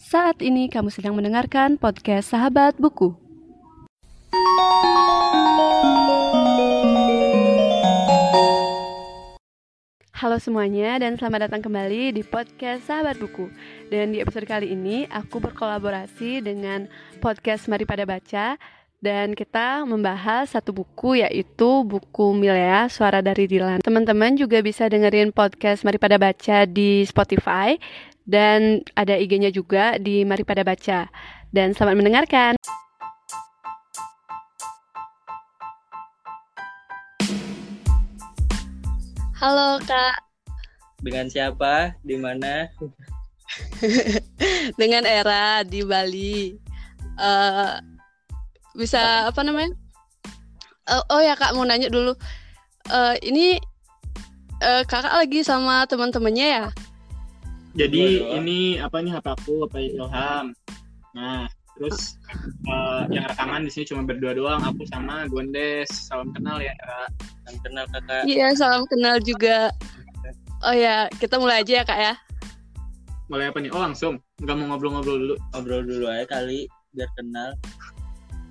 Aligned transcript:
Saat 0.00 0.40
ini 0.40 0.72
kamu 0.72 0.88
sedang 0.88 1.12
mendengarkan 1.12 1.76
podcast 1.76 2.32
Sahabat 2.32 2.72
Buku. 2.80 3.12
Halo 10.16 10.40
semuanya 10.40 10.96
dan 11.04 11.20
selamat 11.20 11.52
datang 11.52 11.60
kembali 11.68 12.16
di 12.16 12.24
podcast 12.24 12.88
Sahabat 12.88 13.20
Buku. 13.20 13.52
Dan 13.92 14.16
di 14.16 14.24
episode 14.24 14.48
kali 14.48 14.72
ini 14.72 15.04
aku 15.12 15.36
berkolaborasi 15.36 16.48
dengan 16.48 16.88
podcast 17.20 17.68
Mari 17.68 17.84
Pada 17.84 18.08
Baca 18.08 18.56
dan 19.00 19.32
kita 19.32 19.88
membahas 19.88 20.52
satu 20.52 20.76
buku 20.76 21.24
yaitu 21.24 21.88
buku 21.88 22.36
Milea 22.36 22.84
Suara 22.92 23.24
dari 23.24 23.48
Dilan. 23.48 23.80
Teman-teman 23.80 24.36
juga 24.36 24.60
bisa 24.60 24.92
dengerin 24.92 25.32
podcast 25.32 25.88
Mari 25.88 25.96
Pada 25.96 26.20
Baca 26.20 26.68
di 26.68 27.00
Spotify 27.08 27.80
dan 28.28 28.84
ada 28.92 29.16
IG-nya 29.16 29.48
juga 29.48 29.96
di 29.96 30.20
Mari 30.28 30.44
Pada 30.44 30.60
Baca. 30.60 31.08
Dan 31.48 31.72
selamat 31.72 31.96
mendengarkan. 31.96 32.52
Halo 39.40 39.80
Kak, 39.88 40.20
Dengan 41.00 41.32
siapa? 41.32 41.96
Di 42.04 42.20
mana? 42.20 42.68
dengan 44.80 45.08
Era 45.08 45.64
di 45.64 45.80
Bali. 45.80 46.52
Eh, 47.16 47.89
bisa 48.80 49.28
apa 49.28 49.44
namanya? 49.44 49.76
Eh, 50.88 51.02
oh 51.12 51.20
ya 51.20 51.36
Kak 51.36 51.52
mau 51.54 51.68
nanya 51.68 51.92
dulu. 51.92 52.16
Eh, 52.88 53.14
ini 53.28 53.60
eh, 54.64 54.82
Kakak 54.88 55.12
lagi 55.14 55.44
sama 55.44 55.84
teman-temannya 55.84 56.48
ya? 56.48 56.66
Jadi 57.78 58.02
Berdua 58.02 58.26
doang. 58.34 58.38
ini 58.42 58.58
apa 58.82 58.96
nih 58.98 59.12
HP 59.14 59.26
aku, 59.30 59.54
HP 59.68 59.74
Ilham. 59.94 60.46
Nah, 61.14 61.46
terus 61.78 62.18
eh, 62.66 63.02
yang 63.14 63.24
rekaman 63.30 63.62
di 63.62 63.70
sini 63.70 63.84
cuma 63.86 64.02
berdua 64.02 64.32
doang, 64.34 64.60
aku 64.66 64.82
sama 64.90 65.28
Gondes. 65.30 65.86
Salam 65.92 66.34
kenal 66.34 66.58
ya. 66.58 66.74
Era. 66.74 67.06
Salam 67.46 67.56
kenal 67.62 67.84
kakak. 67.94 68.22
Iya, 68.26 68.48
salam 68.58 68.84
kenal 68.90 69.22
juga. 69.22 69.70
Oh 70.60 70.74
ya, 70.76 71.08
kita 71.22 71.40
mulai 71.40 71.62
aja 71.64 71.80
ya 71.80 71.84
Kak 71.86 72.00
ya. 72.00 72.14
Mulai 73.30 73.48
apa 73.48 73.62
nih? 73.62 73.70
Oh 73.70 73.80
langsung. 73.80 74.18
Nggak 74.42 74.54
mau 74.58 74.74
ngobrol-ngobrol 74.74 75.16
dulu. 75.16 75.34
Ngobrol 75.54 75.82
dulu 75.86 76.04
aja 76.10 76.26
kali 76.26 76.66
biar 76.90 77.06
kenal. 77.14 77.54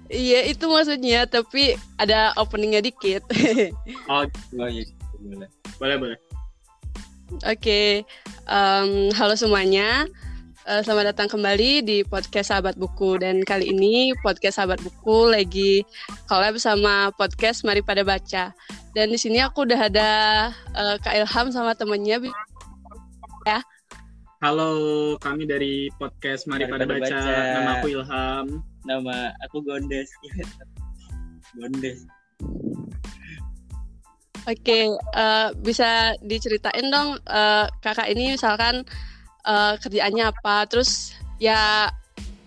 Iya, 0.10 0.50
itu 0.50 0.66
maksudnya, 0.66 1.30
tapi 1.30 1.78
ada 2.02 2.34
openingnya 2.42 2.82
dikit. 2.82 3.22
Oh, 4.10 4.26
Oh 4.58 4.66
iya, 4.66 4.82
boleh. 5.22 5.50
boleh 5.78 5.96
boleh. 6.02 6.18
Oke, 7.46 8.02
em, 8.50 8.90
halo 9.14 9.38
semuanya. 9.38 10.10
Eh, 10.66 10.82
selamat 10.82 11.14
datang 11.14 11.30
kembali 11.30 11.86
di 11.86 11.98
podcast 12.02 12.50
Sahabat 12.50 12.74
Buku 12.74 13.22
dan 13.22 13.46
kali 13.46 13.70
ini 13.70 14.14
podcast 14.26 14.58
Sahabat 14.58 14.82
Buku 14.82 15.30
lagi 15.30 15.86
collab 16.26 16.58
sama 16.58 17.14
podcast 17.14 17.62
Mari 17.62 17.86
Pada 17.86 18.02
Baca. 18.02 18.50
Dan 18.98 19.14
di 19.14 19.18
sini 19.22 19.38
aku 19.46 19.62
udah 19.70 19.94
ada 19.94 20.10
eh, 20.73 20.96
Kak 21.06 21.14
Ilham 21.22 21.54
sama 21.54 21.78
temennya. 21.78 22.18
Halo, 24.42 24.70
kami 25.22 25.46
dari 25.46 25.94
podcast 26.02 26.50
Mari, 26.50 26.66
Mari 26.66 26.73
Pada 26.73 26.86
Pada 26.86 26.94
Baca. 26.98 27.18
Baca. 27.22 27.54
Nama 27.54 27.72
aku 27.78 27.88
Ilham. 27.94 28.46
Nama 28.88 29.36
aku 29.48 29.64
Gondes. 29.64 30.10
Gondes. 31.58 32.06
Oke, 34.48 34.80
eh, 34.98 35.48
bisa 35.62 36.16
diceritain 36.24 36.88
dong 36.90 37.20
eh, 37.28 37.66
kakak 37.84 38.10
ini 38.10 38.34
misalkan 38.34 38.82
eh, 39.46 39.74
kerjaannya 39.78 40.32
apa, 40.32 40.66
terus 40.66 41.14
ya 41.38 41.92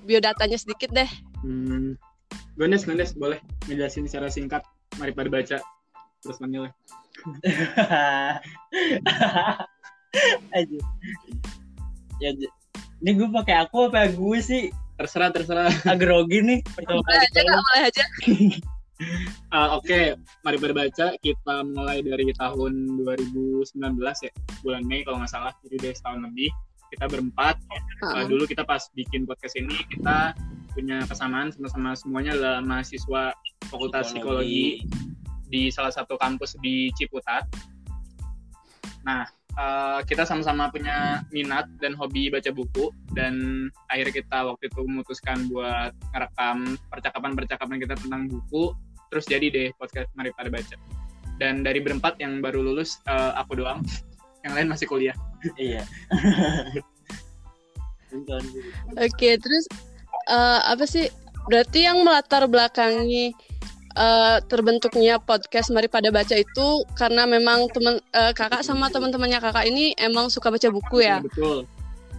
biodatanya 0.09 0.59
sedikit 0.59 0.91
deh. 0.91 1.11
Hmm. 1.45 1.95
Gondes, 2.57 2.85
Gondes, 2.85 3.15
boleh 3.17 3.41
ngejelasin 3.69 4.09
secara 4.09 4.29
singkat 4.29 4.63
Mari 5.01 5.13
Pada 5.15 5.31
Baca. 5.31 5.59
Terus 6.23 6.39
panggilnya. 6.39 6.73
Aja. 10.57 10.79
Ya, 12.21 12.31
ini 13.03 13.11
gue 13.19 13.29
pakai 13.35 13.67
aku 13.67 13.91
apa 13.91 14.13
gue 14.13 14.39
sih? 14.39 14.71
Terserah, 15.03 15.35
terserah. 15.35 15.67
Agak 15.83 16.07
grogi 16.07 16.39
nih. 16.47 16.61
Aja, 17.11 17.41
Kak, 17.43 17.63
aja. 17.83 18.05
Ah, 19.51 19.75
Oke, 19.75 20.15
mari 20.47 20.63
berbaca. 20.63 21.19
Kita 21.19 21.67
mulai 21.67 22.07
dari 22.07 22.31
tahun 22.39 23.03
2019 23.03 23.75
ya, 23.99 24.31
bulan 24.63 24.87
Mei 24.87 25.03
kalau 25.03 25.19
nggak 25.19 25.33
salah. 25.35 25.51
Jadi 25.67 25.83
udah 25.83 25.91
setahun 25.91 26.21
lebih. 26.31 26.55
Kita 26.95 27.11
berempat. 27.11 27.59
Uh, 27.99 28.31
dulu 28.31 28.47
kita 28.47 28.63
pas 28.63 28.87
bikin 28.95 29.27
podcast 29.27 29.59
ini 29.59 29.75
kita 29.91 30.39
punya 30.71 31.03
kesamaan 31.11 31.51
sama-sama 31.51 31.99
semuanya 31.99 32.39
adalah 32.39 32.63
mahasiswa 32.63 33.35
Fakultas 33.75 34.15
Psikologi 34.15 34.87
di 35.51 35.67
salah 35.75 35.91
satu 35.91 36.15
kampus 36.15 36.55
di 36.63 36.95
Ciputat. 36.95 37.51
Nah, 39.03 39.27
eh, 39.59 40.01
kita 40.09 40.25
sama-sama 40.25 40.73
punya 40.73 41.25
minat 41.35 41.69
dan 41.79 41.93
hobi 41.97 42.29
baca 42.33 42.49
buku 42.53 42.89
dan 43.13 43.67
akhirnya 43.93 44.25
kita 44.25 44.39
waktu 44.49 44.69
itu 44.69 44.81
memutuskan 44.85 45.49
buat 45.53 45.93
ngerekam 46.15 46.79
percakapan-percakapan 46.89 47.77
kita 47.81 47.95
tentang 47.99 48.29
buku. 48.29 48.73
Terus 49.13 49.25
jadi 49.29 49.47
deh 49.53 49.69
podcast 49.77 50.09
Mari 50.17 50.33
Pada 50.33 50.49
Baca. 50.49 50.77
Dan 51.37 51.67
dari 51.67 51.85
berempat 51.85 52.17
yang 52.23 52.41
baru 52.41 52.65
lulus 52.65 53.01
eh, 53.09 53.33
aku 53.37 53.61
doang, 53.61 53.85
yang 54.45 54.57
lain 54.57 54.69
masih 54.73 54.89
kuliah. 54.89 55.17
Iya. 55.59 55.83
Oke, 59.01 59.41
terus 59.41 59.65
eh, 60.29 60.61
apa 60.65 60.85
sih? 60.85 61.09
Berarti 61.51 61.91
yang 61.91 62.07
melatar 62.07 62.47
belakangi 62.47 63.35
eh, 63.97 64.39
terbentuknya 64.47 65.21
podcast 65.23 65.73
Mari 65.73 65.89
Pada 65.89 66.09
Baca 66.13 66.37
itu 66.37 66.69
karena 66.97 67.25
memang 67.25 67.69
teman 67.73 68.01
eh, 68.13 68.33
kakak 68.33 68.65
sama 68.65 68.89
teman-temannya 68.93 69.39
kakak 69.41 69.69
ini 69.69 69.97
emang 69.97 70.29
suka 70.29 70.53
baca 70.53 70.69
buku 70.69 71.05
ya? 71.05 71.21
Betul. 71.21 71.65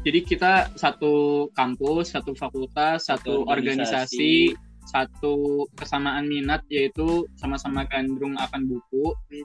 Jadi 0.04 0.20
kita 0.28 0.68
satu 0.76 1.48
kampus, 1.56 2.12
satu 2.12 2.36
fakultas, 2.36 3.08
satu 3.08 3.48
Satu 3.48 3.48
organisasi, 3.48 4.52
organisasi. 4.52 4.73
Satu 4.88 5.66
kesamaan 5.80 6.28
minat 6.28 6.62
yaitu 6.68 7.28
sama-sama 7.40 7.88
gandrung 7.88 8.36
akan 8.40 8.68
buku. 8.68 9.16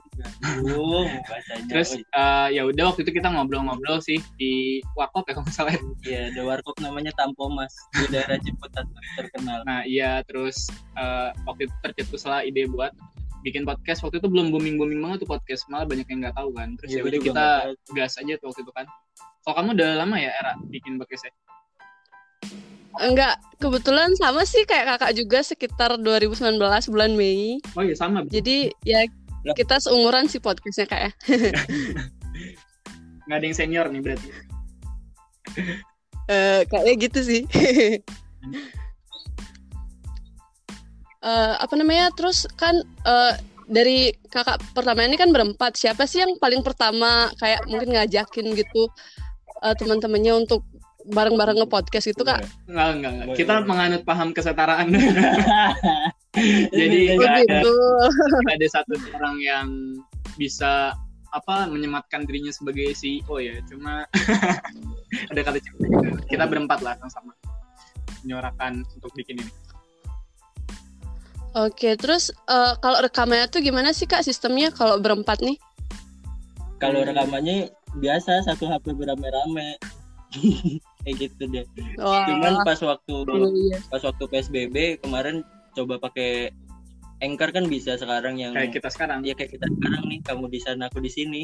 Bahasanya. 1.29 1.69
Terus 1.71 1.89
eh, 1.99 2.47
ya 2.59 2.67
udah 2.67 2.93
waktu 2.93 3.07
itu 3.07 3.11
kita 3.15 3.31
ngobrol-ngobrol 3.31 4.03
sih 4.03 4.19
di 4.35 4.83
Wakop 4.95 5.27
ya 5.29 5.39
kalau 5.39 5.45
nggak 5.47 5.55
salah. 5.55 5.73
Iya, 6.03 6.33
ada 6.33 6.41
warkop 6.45 6.75
namanya 6.83 7.11
Tampomas 7.15 7.71
di 7.95 8.05
daerah 8.11 8.37
Ciputat 8.41 8.85
terkenal. 9.15 9.63
Nah 9.63 9.83
iya 9.87 10.21
terus 10.27 10.67
eh, 10.99 11.29
waktu 11.47 11.67
itu 11.67 11.75
tercetuslah 11.83 12.43
ide 12.45 12.67
buat 12.69 12.91
bikin 13.43 13.63
podcast. 13.63 14.03
Waktu 14.03 14.19
itu 14.19 14.27
belum 14.27 14.51
booming-booming 14.51 14.99
banget 14.99 15.23
tuh 15.23 15.29
podcast, 15.31 15.63
malah 15.71 15.87
banyak 15.87 16.07
yang 16.11 16.19
nggak 16.27 16.35
tahu 16.35 16.49
kan. 16.55 16.75
Terus 16.79 16.89
Iya, 16.91 16.99
ya 16.99 17.03
udah 17.07 17.19
kita 17.23 17.47
gas 17.95 18.13
aja 18.19 18.33
tuh 18.39 18.47
waktu 18.51 18.61
itu 18.67 18.73
kan. 18.75 18.85
Kalau 19.47 19.55
kamu 19.55 19.69
udah 19.79 19.91
lama 20.03 20.15
ya 20.19 20.31
era 20.35 20.53
bikin 20.67 20.99
podcastnya? 20.99 21.31
Enggak, 22.99 23.39
kebetulan 23.63 24.11
sama 24.19 24.43
sih 24.43 24.67
kayak 24.67 24.99
kakak 24.99 25.15
juga 25.15 25.39
sekitar 25.39 25.95
2019 25.95 26.59
bulan 26.91 27.15
Mei. 27.15 27.63
Oh 27.79 27.83
iya 27.83 27.95
sama. 27.95 28.27
Jadi 28.27 28.75
ya 28.83 29.07
kita 29.55 29.79
seumuran 29.79 30.27
sih 30.27 30.43
podcastnya 30.43 30.83
kak 30.83 31.01
ya. 31.07 31.11
Nggak 33.25 33.37
ada 33.39 33.45
yang 33.45 33.57
senior 33.57 33.87
nih 33.87 34.01
berarti. 34.03 34.29
Eh, 36.29 36.61
kayaknya 36.69 36.93
gitu 37.09 37.19
sih. 37.25 37.41
Eh, 41.19 41.53
apa 41.59 41.75
namanya? 41.75 42.15
Terus 42.15 42.47
kan 42.55 42.79
eh, 42.85 43.33
dari 43.67 44.13
kakak 44.31 44.61
pertama 44.71 45.03
ini 45.03 45.19
kan 45.19 45.35
berempat. 45.35 45.75
Siapa 45.75 46.07
sih 46.07 46.23
yang 46.23 46.39
paling 46.39 46.63
pertama 46.63 47.27
kayak 47.35 47.67
mungkin 47.67 47.91
ngajakin 47.91 48.55
gitu 48.55 48.87
eh, 49.65 49.75
teman-temannya 49.75 50.47
untuk 50.47 50.63
bareng-bareng 51.07 51.63
nge-podcast 51.63 52.11
gitu 52.11 52.27
kak? 52.27 52.43
Enggak, 52.67 52.87
enggak, 52.95 53.11
enggak. 53.15 53.27
Boleh, 53.31 53.37
Kita 53.39 53.53
boleh. 53.55 53.67
menganut 53.67 54.01
paham 54.03 54.29
kesetaraan. 54.35 54.87
Jadi 56.75 56.97
Ini 57.09 57.15
Oh 57.15 57.17
nggak 57.17 57.33
ada, 57.47 57.59
gitu. 57.61 57.75
nggak 58.45 58.55
ada 58.59 58.67
satu 58.69 58.93
orang 59.15 59.35
yang 59.41 59.67
bisa 60.37 60.93
apa 61.29 61.69
menyematkan 61.69 62.25
dirinya 62.25 62.49
sebagai 62.49 62.89
CEO 62.93 63.37
ya. 63.39 63.57
Cuma 63.65 64.05
ada 65.31 65.39
kata 65.41 65.57
juga. 65.61 65.85
Kita 66.25 66.43
berempat 66.45 66.79
lah 66.81 66.97
sama-sama 66.97 67.33
menyuarakan 68.21 68.83
untuk 68.99 69.11
bikin 69.15 69.39
ini. 69.39 69.53
Oke, 71.57 71.97
terus 71.97 72.29
eh, 72.29 72.73
kalau 72.77 73.01
rekamannya 73.01 73.49
tuh 73.49 73.65
gimana 73.65 73.89
sih 73.89 74.05
kak 74.05 74.21
sistemnya 74.21 74.69
kalau 74.69 75.01
berempat 75.01 75.41
nih? 75.41 75.57
Kalau 76.77 77.01
rekamannya 77.01 77.73
biasa 77.97 78.45
satu 78.45 78.69
HP 78.69 78.93
berame-rame. 78.93 79.81
Kayak 81.05 81.15
gitu 81.25 81.43
deh. 81.47 81.65
Wah, 81.99 82.27
Cuman 82.27 82.53
pas 82.67 82.79
waktu 82.83 83.15
iya. 83.55 83.77
pas 83.87 84.03
waktu 84.03 84.23
PSBB 84.27 84.99
kemarin 84.99 85.43
coba 85.73 85.99
pakai 86.01 86.51
Anchor 87.19 87.51
kan 87.51 87.67
bisa 87.67 87.99
sekarang 87.99 88.39
yang 88.39 88.55
Kayak 88.55 88.79
kita 88.79 88.89
sekarang. 88.91 89.27
ya 89.27 89.35
kayak 89.35 89.59
kita 89.59 89.67
sekarang 89.67 90.03
nih 90.07 90.19
kamu 90.23 90.47
di 90.47 90.59
sana 90.63 90.87
aku 90.87 91.03
di 91.03 91.11
sini. 91.11 91.41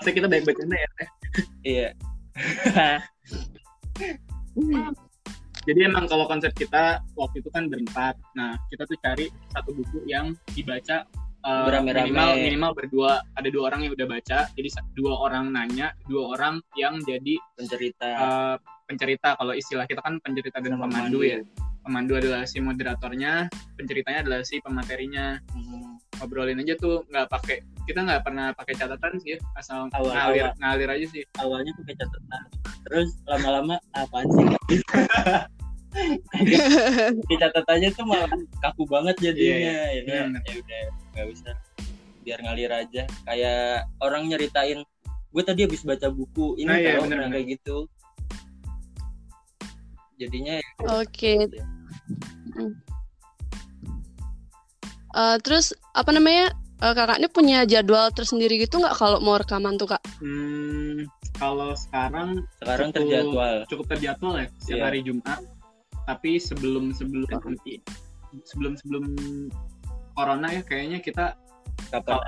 Pasti 0.00 0.10
kita 0.12 0.26
baik 0.28 0.48
bercanda 0.48 0.76
ya. 0.76 0.90
Iya 1.66 1.88
Jadi 5.66 5.80
emang 5.82 6.06
kalau 6.06 6.30
konsep 6.30 6.54
kita 6.54 7.02
waktu 7.18 7.42
itu 7.42 7.50
kan 7.50 7.66
berempat. 7.66 8.14
Nah, 8.38 8.54
kita 8.70 8.86
tuh 8.86 8.94
cari 9.02 9.26
satu 9.50 9.74
buku 9.74 10.06
yang 10.06 10.30
dibaca 10.54 11.02
uh, 11.46 11.80
minimal 11.80 12.28
minimal 12.36 12.70
berdua. 12.74 13.22
Ada 13.34 13.48
dua 13.48 13.70
orang 13.70 13.86
yang 13.86 13.92
udah 13.94 14.04
baca. 14.04 14.38
Jadi 14.52 14.68
dua 14.92 15.12
orang 15.16 15.48
nanya, 15.48 15.94
dua 16.04 16.34
orang 16.34 16.60
yang 16.74 16.98
jadi 17.00 17.38
pencerita 17.54 18.08
uh, 18.12 18.54
pencerita. 18.84 19.34
Kalau 19.34 19.52
istilah 19.54 19.84
kita 19.84 20.00
kan 20.00 20.18
pencerita 20.18 20.58
dan 20.58 20.74
Sama 20.74 20.84
pemandu 20.84 21.22
pemandu. 21.22 21.22
ya. 21.22 21.38
Pemandu 21.86 22.18
adalah 22.18 22.42
si 22.42 22.58
moderatornya, 22.58 23.46
penceritanya 23.78 24.18
adalah 24.26 24.42
si 24.42 24.58
pematerinya. 24.58 25.38
Hmm, 25.54 25.94
Ngobrolin 26.18 26.58
aja 26.58 26.74
tuh 26.74 27.06
nggak 27.06 27.28
pakai 27.28 27.62
kita 27.86 28.02
nggak 28.02 28.22
pernah 28.26 28.50
pakai 28.50 28.74
catatan 28.74 29.14
sih 29.22 29.32
ya, 29.32 29.38
asal 29.54 29.86
Awal- 29.94 30.10
ngalir 30.10 30.42
awal. 30.42 30.54
ngalir 30.58 30.88
aja 30.90 31.06
sih. 31.06 31.22
awalnya 31.38 31.70
pakai 31.78 31.94
catatan 31.94 32.42
terus 32.82 33.08
lama-lama 33.22 33.78
apaan 33.94 34.26
sih 34.26 34.46
di 37.26 37.34
catatannya 37.36 37.88
tuh 37.92 38.04
malah 38.04 38.28
kaku 38.60 38.84
banget 38.86 39.16
jadinya 39.22 39.76
ya 39.92 40.00
udah 40.02 40.16
Hmm. 40.26 40.34
ya 40.40 40.54
udah 40.56 40.82
nggak 41.16 41.28
usah 41.32 41.54
biar 42.20 42.38
ngalir 42.42 42.68
aja 42.68 43.08
kayak 43.24 43.88
orang 43.98 44.28
nyeritain 44.28 44.84
gue 45.32 45.42
tadi 45.42 45.64
habis 45.64 45.80
baca 45.80 46.08
buku 46.08 46.56
ini 46.56 46.66
Nah, 46.66 46.76
iya, 46.76 46.98
bener, 46.98 47.16
nah, 47.16 47.26
bener. 47.26 47.32
kayak 47.34 47.46
gitu 47.54 47.76
jadinya 50.16 50.52
ya 50.56 50.66
Oke. 50.96 51.48
Mm. 52.52 52.72
Eh, 55.12 55.36
terus 55.40 55.72
apa 55.92 56.08
namanya? 56.10 56.52
Eh, 56.76 56.92
kakak 56.92 57.16
ini 57.16 57.28
punya 57.28 57.64
jadwal 57.64 58.12
tersendiri 58.12 58.56
gitu 58.58 58.76
nggak 58.76 58.92
kalau 58.92 59.16
mau 59.18 59.36
rekaman 59.36 59.76
tuh 59.76 59.88
kak? 59.88 60.02
Hmm, 60.20 61.08
kalau 61.34 61.72
sekarang 61.72 62.44
sekarang 62.58 62.92
Cukup- 62.92 62.96
terjadwal 63.02 63.56
cukup 63.66 63.86
terjadwal 63.88 64.34
ya 64.36 64.46
setiap 64.58 64.76
Iya. 64.76 64.84
hari 64.84 65.00
Jumat 65.00 65.40
tapi 66.04 66.36
sebelum 66.36 66.92
sebelum 66.92 67.24
sebelum 68.44 68.72
sebelum 68.74 69.04
corona 70.16 70.48
ya 70.48 70.64
kayaknya 70.64 70.98
kita 71.04 71.36
kalau 71.92 72.24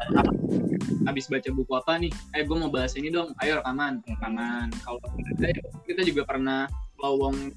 habis 1.09 1.27
baca 1.27 1.49
buku 1.51 1.73
apa 1.73 1.97
nih? 1.99 2.13
Eh 2.37 2.45
gue 2.45 2.57
mau 2.57 2.69
bahas 2.71 2.95
ini 2.95 3.09
dong. 3.09 3.33
Ayo 3.41 3.59
rekaman. 3.59 4.05
Rekaman. 4.05 4.69
Kalau 4.85 5.01
kita, 5.35 5.47
kita 5.89 6.01
juga 6.05 6.23
pernah 6.29 6.69
lowong 7.01 7.51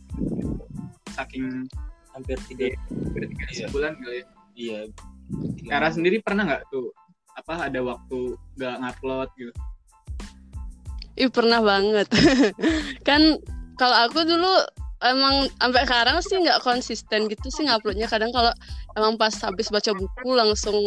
saking 1.13 1.67
hampir 2.15 2.39
tiga 2.47 2.71
berarti 3.11 3.33
kayak 3.35 3.51
Iya. 3.51 3.65
sebulan 3.67 3.93
kali 3.99 4.15
ya. 4.17 4.25
Iya. 4.55 4.79
Era 5.67 5.89
sendiri 5.91 6.23
pernah 6.23 6.47
nggak 6.47 6.63
tuh? 6.71 6.89
Apa 7.35 7.67
ada 7.67 7.79
waktu 7.83 8.39
nggak 8.55 8.75
ngupload 8.81 9.29
gitu? 9.35 9.53
Ih 11.19 11.29
pernah 11.29 11.59
banget. 11.59 12.07
kan 13.07 13.37
kalau 13.75 13.97
aku 14.07 14.23
dulu 14.23 14.51
emang 15.03 15.49
sampai 15.57 15.83
sekarang 15.85 16.17
sih 16.21 16.37
nggak 16.41 16.61
konsisten 16.61 17.29
gitu 17.29 17.47
sih 17.49 17.65
nguploadnya. 17.67 18.07
Kadang 18.07 18.31
kalau 18.31 18.53
emang 18.97 19.17
pas 19.17 19.33
habis 19.41 19.69
baca 19.69 19.91
buku 19.93 20.29
langsung 20.33 20.77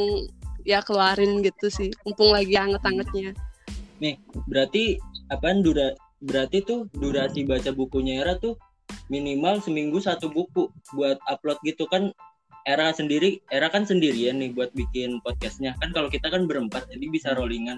ya 0.65 0.81
keluarin 0.81 1.43
gitu 1.43 1.71
sih. 1.71 1.91
Mumpung 2.07 2.33
lagi 2.33 2.55
anget-angetnya. 2.55 3.35
berarti 4.51 4.99
apaan 5.33 5.65
dura 5.65 5.95
berarti 6.25 6.65
tuh 6.65 6.89
durasi 6.97 7.45
baca 7.45 7.71
bukunya 7.73 8.25
era 8.25 8.37
tuh 8.41 8.57
minimal 9.13 9.61
seminggu 9.61 10.01
satu 10.01 10.33
buku 10.33 10.73
buat 10.97 11.21
upload 11.29 11.61
gitu 11.65 11.85
kan 11.89 12.13
era 12.65 12.89
sendiri 12.97 13.45
era 13.53 13.69
kan 13.69 13.85
sendirian 13.85 14.41
nih 14.41 14.57
buat 14.57 14.73
bikin 14.73 15.21
podcastnya 15.21 15.77
kan 15.85 15.93
kalau 15.93 16.09
kita 16.09 16.33
kan 16.33 16.49
berempat 16.49 16.89
jadi 16.89 17.07
bisa 17.13 17.29
rollingan 17.37 17.77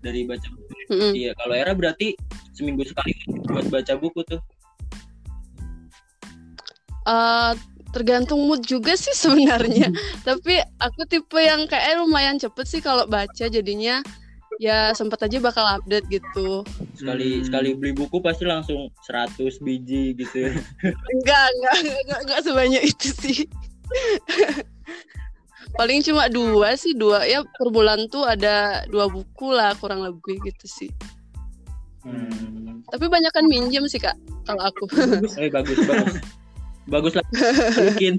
dari 0.00 0.24
baca 0.24 0.48
buku 0.48 0.72
Mm-mm. 0.88 1.12
iya 1.12 1.36
kalau 1.36 1.52
era 1.52 1.76
berarti 1.76 2.16
seminggu 2.56 2.88
sekali 2.88 3.12
buat 3.44 3.68
baca 3.68 3.92
buku 4.00 4.24
tuh 4.24 4.40
Eh, 7.02 7.52
tergantung 7.92 8.48
mood 8.48 8.64
juga 8.64 8.96
sih 8.96 9.12
sebenarnya. 9.12 9.92
Tapi 10.26 10.58
aku 10.80 11.04
tipe 11.06 11.38
yang 11.38 11.68
kayak 11.68 12.00
lumayan 12.00 12.40
cepet 12.40 12.66
sih 12.66 12.80
kalau 12.80 13.04
baca 13.04 13.46
jadinya 13.46 14.00
ya 14.60 14.94
sempat 14.94 15.26
aja 15.26 15.42
bakal 15.42 15.64
update 15.64 16.06
gitu. 16.08 16.62
sekali 16.94 17.40
Hmm. 17.40 17.44
sekali 17.48 17.68
beli 17.74 17.92
buku 17.96 18.22
pasti 18.22 18.46
langsung 18.46 18.92
100 19.08 19.58
biji 19.58 20.14
gitu 20.14 20.54
Enggak, 21.18 21.46
enggak, 21.56 21.76
enggak, 21.82 22.20
enggak 22.22 22.40
sebanyak 22.46 22.82
itu 22.86 23.08
sih. 23.16 23.38
Paling 25.78 26.04
cuma 26.04 26.28
dua 26.28 26.76
sih, 26.76 26.92
dua 26.92 27.24
ya 27.24 27.40
per 27.42 27.68
bulan 27.72 28.06
tuh 28.12 28.28
ada 28.28 28.84
dua 28.92 29.08
buku 29.08 29.50
lah 29.50 29.72
kurang 29.80 30.04
lebih 30.04 30.36
gitu 30.44 30.68
sih. 30.68 30.90
hmm. 32.04 32.84
Tapi 32.92 33.08
banyak 33.08 33.32
kan 33.32 33.48
minjem 33.48 33.88
sih 33.88 33.98
kak, 33.98 34.14
kalau 34.44 34.68
aku. 34.68 34.84
Eh, 35.40 35.48
bagus 35.48 35.80
bagus 35.88 36.20
bagus 36.88 37.14
lah. 37.18 37.26
Mungkin. 37.90 38.14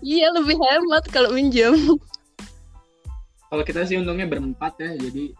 Iya 0.00 0.32
lebih 0.32 0.56
hemat 0.56 1.04
kalau 1.10 1.34
minjem. 1.34 1.76
kalau 3.46 3.62
kita 3.62 3.86
sih 3.86 3.94
untungnya 3.94 4.26
berempat 4.26 4.74
ya 4.82 4.98
jadi 4.98 5.30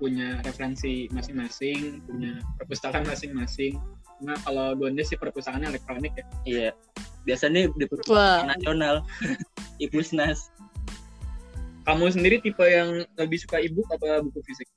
punya 0.00 0.40
referensi 0.48 1.12
masing-masing 1.12 2.00
punya 2.08 2.40
perpustakaan 2.56 3.04
masing-masing. 3.04 3.76
Nah 4.24 4.36
kalau 4.44 4.72
Gondes 4.76 5.12
sih 5.12 5.18
perpustakaannya 5.20 5.76
elektronik 5.76 6.12
ya. 6.16 6.24
Iya. 6.48 6.68
Biasanya 7.28 7.68
di 7.76 7.84
Wah, 8.08 8.48
nasional. 8.48 9.04
Ipusnas 9.84 10.48
kamu 11.90 12.04
sendiri 12.12 12.36
tipe 12.38 12.62
yang 12.62 13.02
lebih 13.16 13.38
suka 13.40 13.58
ebook 13.58 13.88
apa 13.90 14.22
buku 14.22 14.40
fisik 14.44 14.68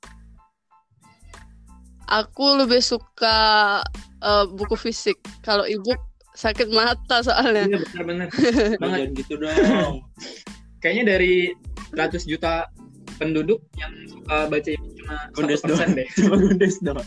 aku 2.06 2.60
lebih 2.60 2.80
suka 2.80 3.80
eh, 4.20 4.44
buku 4.48 4.74
fisik. 4.74 5.16
Kalau 5.40 5.64
ebook 5.64 6.00
sakit 6.34 6.66
mata 6.74 7.22
soalnya. 7.22 7.62
iya 7.70 7.78
benar-benar 7.78 8.26
banget 8.26 8.78
Jangan 8.82 9.10
gitu 9.14 9.34
dong 9.38 9.94
kayaknya 10.82 11.04
dari 11.14 11.54
100 11.94 12.26
juta 12.26 12.66
penduduk 13.16 13.62
yang 13.78 13.94
suka 14.10 14.50
baca 14.50 14.66
ebook 14.66 14.90
cuma 14.98 15.14
Gondes 15.30 15.62
satu 15.62 15.78
persen 15.78 15.94
deh 15.94 16.08
cuma 16.18 16.34
gondes 16.36 16.76
dong 16.82 16.98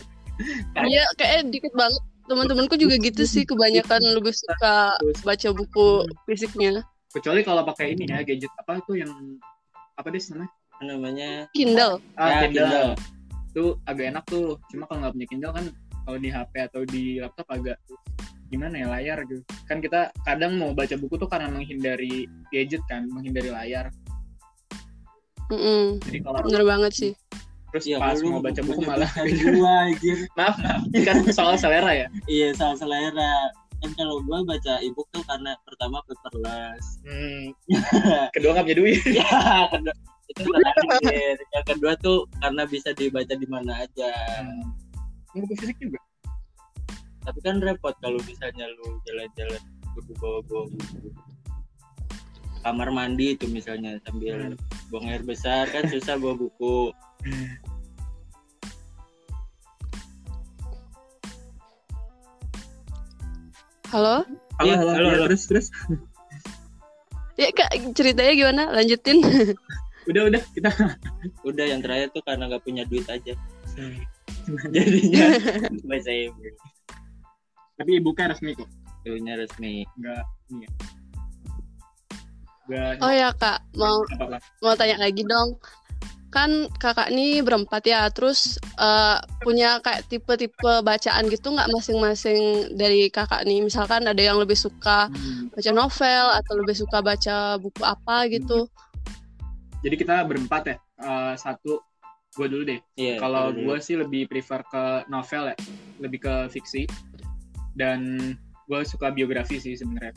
Iya, 0.78 1.02
kayak 1.18 1.50
dikit 1.50 1.74
banget. 1.74 1.98
Teman-temanku 2.24 2.78
juga 2.78 2.94
gitu 2.94 3.26
sih, 3.26 3.42
kebanyakan 3.42 3.98
lebih 4.14 4.30
suka 4.30 4.94
baca 5.26 5.48
buku 5.50 6.06
fisiknya. 6.24 6.80
kecuali 7.10 7.42
kalau 7.42 7.66
pakai 7.66 7.98
ini 7.98 8.06
ya 8.06 8.22
gadget 8.22 8.52
apa 8.54 8.78
tuh 8.86 9.02
yang 9.02 9.10
apa 9.98 10.08
deh 10.08 10.22
namanya 10.30 10.48
namanya 10.80 11.30
Kindle. 11.50 11.98
ah, 12.14 12.46
Ya, 12.46 12.46
Kindle. 12.46 12.64
Kindle. 12.64 13.17
Itu 13.58 13.74
agak 13.90 14.14
enak 14.14 14.24
tuh. 14.30 14.54
Cuma 14.70 14.86
kalau 14.86 15.02
nggak 15.02 15.14
punya 15.18 15.26
Kindle 15.26 15.50
kan 15.50 15.66
kalau 16.06 16.18
di 16.22 16.30
HP 16.30 16.52
atau 16.70 16.80
di 16.86 17.18
laptop 17.18 17.46
agak 17.50 17.76
gimana 18.48 18.74
ya 18.78 18.86
layar 18.86 19.18
gitu. 19.26 19.42
Kan 19.66 19.82
kita 19.82 20.14
kadang 20.22 20.54
mau 20.62 20.70
baca 20.70 20.94
buku 20.94 21.18
tuh 21.18 21.26
karena 21.26 21.50
menghindari 21.50 22.30
gadget 22.54 22.80
kan 22.86 23.10
menghindari 23.10 23.50
layar. 23.50 23.90
Mm-mm, 25.50 25.98
jadi 26.06 26.18
kalau 26.22 26.38
bener 26.46 26.62
banget 26.62 26.92
sih. 26.94 27.12
terus 27.68 27.84
Iya, 27.84 28.00
pas 28.00 28.16
mau 28.24 28.40
baca 28.40 28.64
buku 28.64 28.80
malah 28.80 29.10
gua 29.60 29.92
anjir. 29.92 30.24
Maaf 30.40 30.56
maaf. 30.56 30.88
Ini 30.88 31.04
kan 31.04 31.16
soal 31.28 31.60
selera 31.60 31.92
ya? 31.92 32.06
Iya 32.24 32.56
salah 32.56 32.80
selera. 32.80 33.52
Kan 33.84 33.92
kalau 33.92 34.24
gua 34.24 34.40
baca 34.40 34.80
ebook 34.80 35.04
tuh 35.12 35.20
karena 35.28 35.52
pertama 35.68 36.00
paperless. 36.08 36.86
Hmm. 37.04 37.52
kedua 38.36 38.56
nggak 38.56 38.64
punya 38.72 38.78
duit. 38.80 39.00
Ya 39.12 39.68
kedua 39.68 39.92
itu 40.28 40.42
terakhir 40.44 41.36
yang 41.40 41.66
kedua 41.66 41.92
tuh 42.04 42.28
karena 42.44 42.62
bisa 42.68 42.92
dibaca 42.92 43.34
di 43.34 43.48
mana 43.48 43.72
aja 43.80 44.12
Hmm. 44.44 45.42
buku 45.44 45.54
fisik 45.60 45.76
juga 45.80 46.00
tapi 47.24 47.38
kan 47.44 47.60
repot 47.60 47.92
kalau 48.00 48.16
misalnya 48.24 48.64
lu 48.80 48.96
jalan-jalan 49.04 49.60
buku 49.92 50.12
bawa 50.16 50.38
bawa 50.48 50.64
buku 50.72 51.08
kamar 52.64 52.88
mandi 52.90 53.36
itu 53.36 53.44
misalnya 53.48 54.00
sambil 54.04 54.56
buang 54.92 55.06
air 55.08 55.22
besar 55.24 55.68
kan 55.68 55.84
susah 55.88 56.16
bawa 56.16 56.34
buku 56.36 56.92
Halo? 63.88 64.20
Iya, 64.60 64.74
halo, 64.76 64.92
halo. 64.92 65.24
terus 65.30 65.48
terus 65.48 65.66
Ya 67.38 67.54
kak, 67.54 67.70
ceritanya 67.94 68.32
gimana? 68.34 68.62
Lanjutin. 68.74 69.22
udah 70.08 70.22
udah 70.32 70.42
kita 70.56 70.70
udah 71.44 71.64
yang 71.68 71.80
terakhir 71.84 72.08
tuh 72.16 72.24
karena 72.24 72.48
nggak 72.48 72.64
punya 72.64 72.82
duit 72.88 73.04
aja 73.06 73.36
jadinya 74.74 75.24
baca 75.84 76.10
ebook 76.10 76.56
tapi 77.78 77.90
ibunya 78.00 78.26
resmi 78.26 78.52
kok 78.56 78.68
Duitnya 79.06 79.34
resmi 79.38 79.86
nggak 79.96 80.24
ini 80.50 80.66
ya 80.66 80.70
nggak 82.68 83.00
Oh 83.00 83.08
ya 83.08 83.32
kak, 83.32 83.64
mau 83.80 84.04
apa 84.04 84.36
lah 84.36 84.40
mau 84.60 84.76
tanya 84.76 85.00
lagi 85.00 85.24
dong. 85.24 85.56
Kan 86.28 86.68
kakak 86.76 87.08
nih 87.08 87.40
berempat 87.40 87.80
ya, 87.88 88.04
terus 88.12 88.60
eh, 88.76 89.16
punya 89.40 89.80
kayak 89.80 90.04
tipe-tipe 90.12 90.84
bacaan 90.84 91.32
gitu 91.32 91.48
nggak 91.48 91.72
masing-masing 91.72 92.68
dari 92.76 93.08
kakak 93.08 93.48
nih? 93.48 93.64
Misalkan 93.64 94.04
ada 94.04 94.20
yang 94.20 94.36
lebih 94.36 94.52
suka 94.52 95.08
Hmm. 95.08 95.48
baca 95.48 95.70
novel 95.72 96.24
atau 96.36 96.52
lebih 96.60 96.76
suka 96.76 97.00
baca 97.00 97.56
buku 97.56 97.80
apa 97.80 98.28
gitu. 98.28 98.68
Jadi 99.82 99.94
kita 99.94 100.16
berempat 100.26 100.62
ya 100.66 100.76
eh, 101.02 101.34
satu 101.38 101.82
gue 102.36 102.46
dulu 102.46 102.62
deh. 102.68 102.80
Iya. 102.94 103.16
Kalau 103.18 103.50
gue 103.54 103.76
sih 103.80 103.96
lebih 103.96 104.28
prefer 104.28 104.60
ke 104.68 105.08
novel 105.08 105.54
ya, 105.54 105.56
lebih 106.02 106.22
ke 106.22 106.34
fiksi. 106.52 106.84
Dan 107.78 108.18
gue 108.68 108.80
suka 108.84 109.14
biografi 109.14 109.56
sih 109.58 109.78
sebenarnya. 109.78 110.14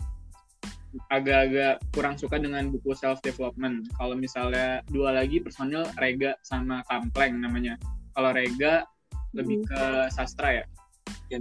Agak-agak 1.08 1.80
kurang 1.96 2.20
suka 2.20 2.36
dengan 2.42 2.68
buku 2.70 2.92
self 2.98 3.24
development. 3.24 3.88
Kalau 3.96 4.14
misalnya 4.18 4.84
dua 4.92 5.16
lagi 5.16 5.40
personil 5.40 5.88
Rega 5.98 6.36
sama 6.44 6.84
Kampleng 6.92 7.40
namanya. 7.40 7.80
Kalau 8.14 8.36
Rega 8.36 8.84
lebih 9.32 9.64
ke 9.64 10.12
sastra 10.12 10.62
ya. 10.62 10.66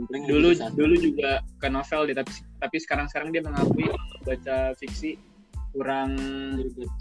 Dulu 0.07 0.55
dulu 0.79 0.95
juga 0.95 1.43
ke 1.59 1.67
novel 1.67 2.07
deh, 2.07 2.17
tapi 2.17 2.31
tapi 2.63 2.77
sekarang 2.79 3.11
sekarang 3.11 3.35
dia 3.35 3.43
mengakui 3.43 3.91
baca 4.23 4.71
fiksi 4.79 5.19
kurang 5.71 6.11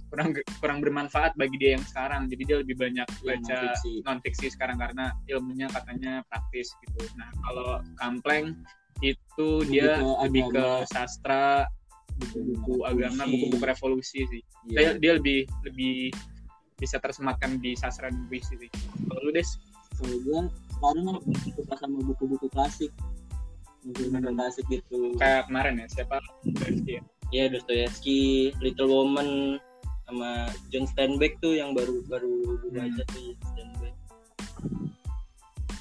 kurang 0.10 0.30
kurang 0.62 0.78
bermanfaat 0.80 1.34
bagi 1.36 1.58
dia 1.58 1.76
yang 1.78 1.86
sekarang. 1.86 2.30
Jadi 2.30 2.44
dia 2.46 2.58
lebih 2.62 2.76
banyak 2.76 3.08
Iya, 3.10 3.26
baca 3.26 3.56
non-fiksi. 3.58 3.92
non 4.06 4.18
fiksi 4.22 4.48
sekarang 4.50 4.78
karena 4.78 5.12
ilmunya 5.26 5.68
katanya 5.68 6.22
praktis 6.30 6.70
gitu. 6.82 7.02
Nah 7.18 7.30
kalau 7.44 7.82
Kampleng 7.96 8.54
itu 9.00 9.64
Lebih 9.64 9.72
dia 9.72 9.90
ke 9.96 10.08
lebih 10.28 10.44
ke 10.52 10.60
agama. 10.60 10.86
sastra, 10.86 11.46
buku-buku 12.20 12.76
agama, 12.84 13.24
buku-buku 13.26 13.64
revolusi 13.64 14.20
sih. 14.28 14.42
Iya. 14.68 14.78
Dia, 14.78 14.90
dia 15.00 15.12
lebih 15.18 15.40
lebih 15.64 15.96
bisa 16.76 16.96
tersematkan 16.96 17.60
di 17.60 17.76
sastra 17.76 18.08
dan 18.08 18.24
puisi 18.28 18.56
sih. 18.56 18.70
Kalau 19.08 19.22
lu 19.24 19.32
des, 19.32 19.48
Kalau 20.00 20.16
gue 20.24 20.40
sekarang 20.80 21.20
suka 21.52 21.76
sama 21.76 22.00
buku-buku 22.00 22.48
klasik. 22.50 22.92
Buku-buku 23.84 24.32
klasik 24.32 24.66
gitu. 24.68 25.12
kayak 25.16 25.48
kemarin 25.48 25.84
ya 25.84 25.88
siapa? 25.92 26.20
Ya? 26.88 27.04
Ya 27.30 27.46
Dostoyevsky, 27.46 28.54
Little 28.58 28.90
Woman, 28.90 29.62
sama 30.10 30.50
John 30.74 30.90
Steinbeck 30.90 31.38
tuh 31.38 31.54
yang 31.54 31.78
baru 31.78 32.02
baru 32.10 32.58
gue 32.66 32.70
baca 32.74 33.02
tuh 33.14 33.38
John 33.38 33.70
Steinbeck. 33.70 33.96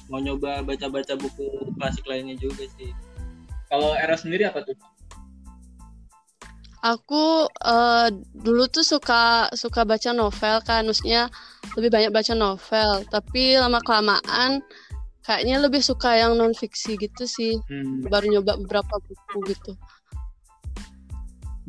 Mau 0.09 0.21
nyoba 0.21 0.61
baca-baca 0.61 1.17
buku 1.17 1.73
klasik 1.77 2.05
lainnya 2.05 2.37
juga 2.37 2.65
sih. 2.77 2.93
Kalau 3.69 3.93
era 3.97 4.13
sendiri 4.13 4.45
apa 4.45 4.61
tuh? 4.65 4.77
Aku 6.79 7.49
eh, 7.49 8.07
dulu 8.37 8.69
tuh 8.69 8.85
suka 8.85 9.49
suka 9.57 9.83
baca 9.83 10.13
novel 10.13 10.61
kan, 10.63 10.85
maksudnya 10.85 11.29
lebih 11.73 11.89
banyak 11.89 12.11
baca 12.13 12.33
novel. 12.37 13.05
Tapi 13.09 13.57
lama 13.57 13.81
kelamaan 13.81 14.61
kayaknya 15.25 15.61
lebih 15.61 15.81
suka 15.81 16.17
yang 16.17 16.37
non 16.37 16.53
fiksi 16.53 16.97
gitu 16.97 17.25
sih. 17.25 17.57
Hmm, 17.65 18.05
Baru 18.05 18.29
nyoba 18.29 18.57
beberapa 18.61 18.97
buku 19.01 19.37
gitu. 19.49 19.73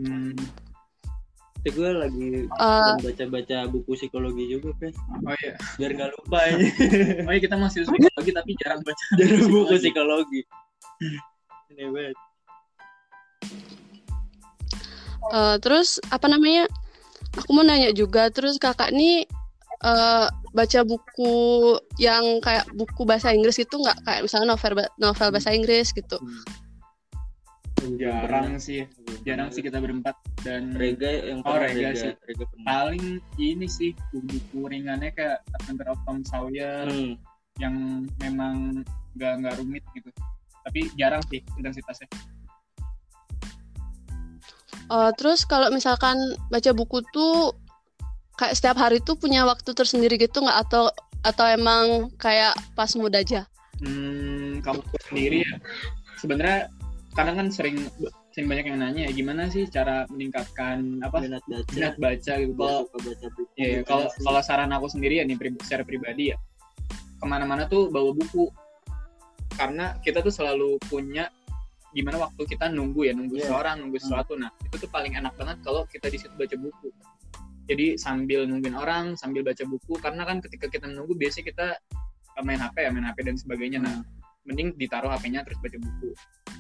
Hmm. 0.01 0.33
Tapi 1.61 1.77
gue 1.77 1.91
lagi 1.93 2.29
Eh, 2.49 2.95
baca-baca 3.05 3.69
buku 3.69 3.93
psikologi 3.93 4.49
juga, 4.49 4.73
Pres. 4.81 4.97
Oh 4.97 5.37
iya, 5.45 5.53
Biar 5.77 5.93
nggak 5.93 6.11
lupa 6.17 6.41
aja. 6.41 6.57
oh 7.29 7.33
iya 7.37 7.41
kita 7.45 7.57
masih 7.61 7.85
psikologi 7.85 8.31
tapi 8.33 8.51
jarang 8.65 8.81
baca. 8.81 9.05
Dari 9.21 9.37
buku 9.45 9.77
Psikologi. 9.77 9.77
psikologi. 9.77 10.41
Ini 11.77 11.85
banget. 11.93 12.17
eh, 15.31 15.57
terus 15.61 16.01
apa 16.09 16.27
namanya? 16.33 16.65
Aku 17.37 17.53
mau 17.53 17.61
nanya 17.61 17.93
juga. 17.93 18.33
Terus 18.33 18.57
kakak 18.57 18.97
nih 18.97 19.29
eh, 19.85 20.27
baca 20.57 20.81
buku 20.83 21.33
yang 22.01 22.41
kayak 22.41 22.73
buku 22.73 23.05
bahasa 23.05 23.37
Inggris 23.37 23.61
gitu 23.61 23.77
nggak? 23.85 24.01
Kayak 24.09 24.21
misalnya 24.25 24.57
novel 24.57 24.73
novel 24.97 25.29
bahasa 25.29 25.53
Inggris 25.53 25.93
gitu. 25.93 26.17
Jarang 27.81 28.57
sih, 28.57 28.85
jarang 29.25 29.49
sih 29.49 29.61
kita 29.61 29.81
berempat 29.81 30.13
dan 30.41 30.77
Rega 30.77 31.09
yang 31.09 31.41
Oh, 31.41 31.57
pernah 31.57 31.73
Rega 31.73 31.91
sih. 31.95 32.13
Rega 32.29 32.45
pernah. 32.45 32.65
paling 32.67 33.05
ini 33.37 33.67
sih 33.67 33.91
buku-buku 34.13 34.69
ringannya 34.69 35.11
kayak 35.11 35.41
Adventure 35.57 35.89
of 35.89 36.01
Tom 36.05 36.21
Sawyer 36.23 36.85
Hmm. 36.85 37.17
yang 37.57 37.75
memang 38.19 38.85
nggak 39.17 39.33
nggak 39.41 39.55
rumit 39.57 39.85
gitu. 39.93 40.13
Tapi 40.61 40.93
jarang 40.95 41.25
sih 41.27 41.41
intensitasnya. 41.57 42.09
Eh, 44.91 45.11
terus 45.15 45.47
kalau 45.47 45.71
misalkan 45.71 46.19
baca 46.51 46.71
buku 46.75 47.01
tuh 47.15 47.55
kayak 48.35 48.57
setiap 48.57 48.77
hari 48.77 48.99
tuh 48.99 49.15
punya 49.15 49.47
waktu 49.47 49.71
tersendiri 49.71 50.19
gitu 50.19 50.43
nggak 50.43 50.69
atau 50.69 50.91
atau 51.21 51.45
emang 51.47 52.11
kayak 52.17 52.57
pas 52.75 52.91
mood 52.93 53.13
aja? 53.15 53.47
Hmm, 53.79 54.59
kamu 54.61 54.81
sendiri 55.07 55.47
ya. 55.47 55.55
Sebenarnya 56.19 56.69
kadang 57.21 57.37
kan 57.37 57.49
sering 57.53 57.77
sering 58.33 58.47
banyak 58.49 58.65
yang 58.73 58.79
nanya 58.81 59.03
ya 59.07 59.13
gimana 59.13 59.53
sih 59.53 59.69
cara 59.69 60.09
meningkatkan 60.09 61.05
apa 61.05 61.21
minat 61.21 61.45
baca. 61.45 61.71
minat 61.77 61.95
baca 62.01 62.33
gitu. 62.41 62.53
Kalau 62.57 62.81
suka 62.89 62.99
baca 63.05 63.27
buku. 63.37 63.53
Iya, 63.61 63.69
iya. 63.69 63.81
kalau 63.85 64.07
kalau 64.25 64.41
saran 64.41 64.73
aku 64.73 64.87
sendiri 64.89 65.21
ya 65.21 65.25
nih 65.29 65.37
pri- 65.37 65.61
secara 65.61 65.85
pribadi 65.85 66.33
ya 66.33 66.37
ke 67.21 67.27
mana-mana 67.29 67.69
tuh 67.69 67.93
bawa 67.93 68.17
buku 68.17 68.49
karena 69.55 69.93
kita 70.01 70.25
tuh 70.25 70.33
selalu 70.33 70.81
punya 70.89 71.29
gimana 71.93 72.23
waktu 72.23 72.43
kita 72.47 72.71
nunggu 72.71 73.11
ya 73.11 73.13
nunggu 73.13 73.37
Iya. 73.37 73.51
seorang 73.51 73.83
nunggu 73.85 73.99
sesuatu 74.01 74.39
nah 74.39 74.49
itu 74.63 74.79
tuh 74.79 74.89
paling 74.89 75.19
enak 75.19 75.35
banget 75.37 75.59
kalau 75.61 75.85
kita 75.91 76.07
di 76.09 76.17
situ 76.17 76.33
baca 76.39 76.57
buku 76.57 76.89
jadi 77.67 77.99
sambil 77.99 78.47
nungguin 78.47 78.79
orang 78.79 79.19
sambil 79.19 79.43
baca 79.43 79.61
buku 79.67 79.99
karena 79.99 80.23
kan 80.25 80.39
ketika 80.41 80.71
kita 80.71 80.87
menunggu 80.87 81.13
biasanya 81.19 81.45
kita 81.51 81.67
main 82.41 82.63
HP 82.63 82.77
ya 82.87 82.91
main 82.95 83.05
HP 83.05 83.19
dan 83.27 83.37
sebagainya 83.37 83.79
nah 83.83 84.01
mending 84.49 84.73
ditaruh 84.81 85.11
HP-nya 85.13 85.45
terus 85.45 85.59
baca 85.61 85.77
buku 85.77 86.11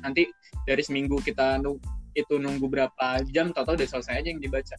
nanti 0.00 0.28
dari 0.64 0.83
seminggu 0.85 1.21
kita 1.21 1.61
nu- 1.61 1.80
itu 2.19 2.37
nunggu 2.37 2.66
berapa 2.66 3.23
jam 3.30 3.54
tau-tau 3.54 3.78
udah 3.78 3.88
selesai 3.88 4.21
aja 4.21 4.28
yang 4.35 4.42
dibaca 4.42 4.75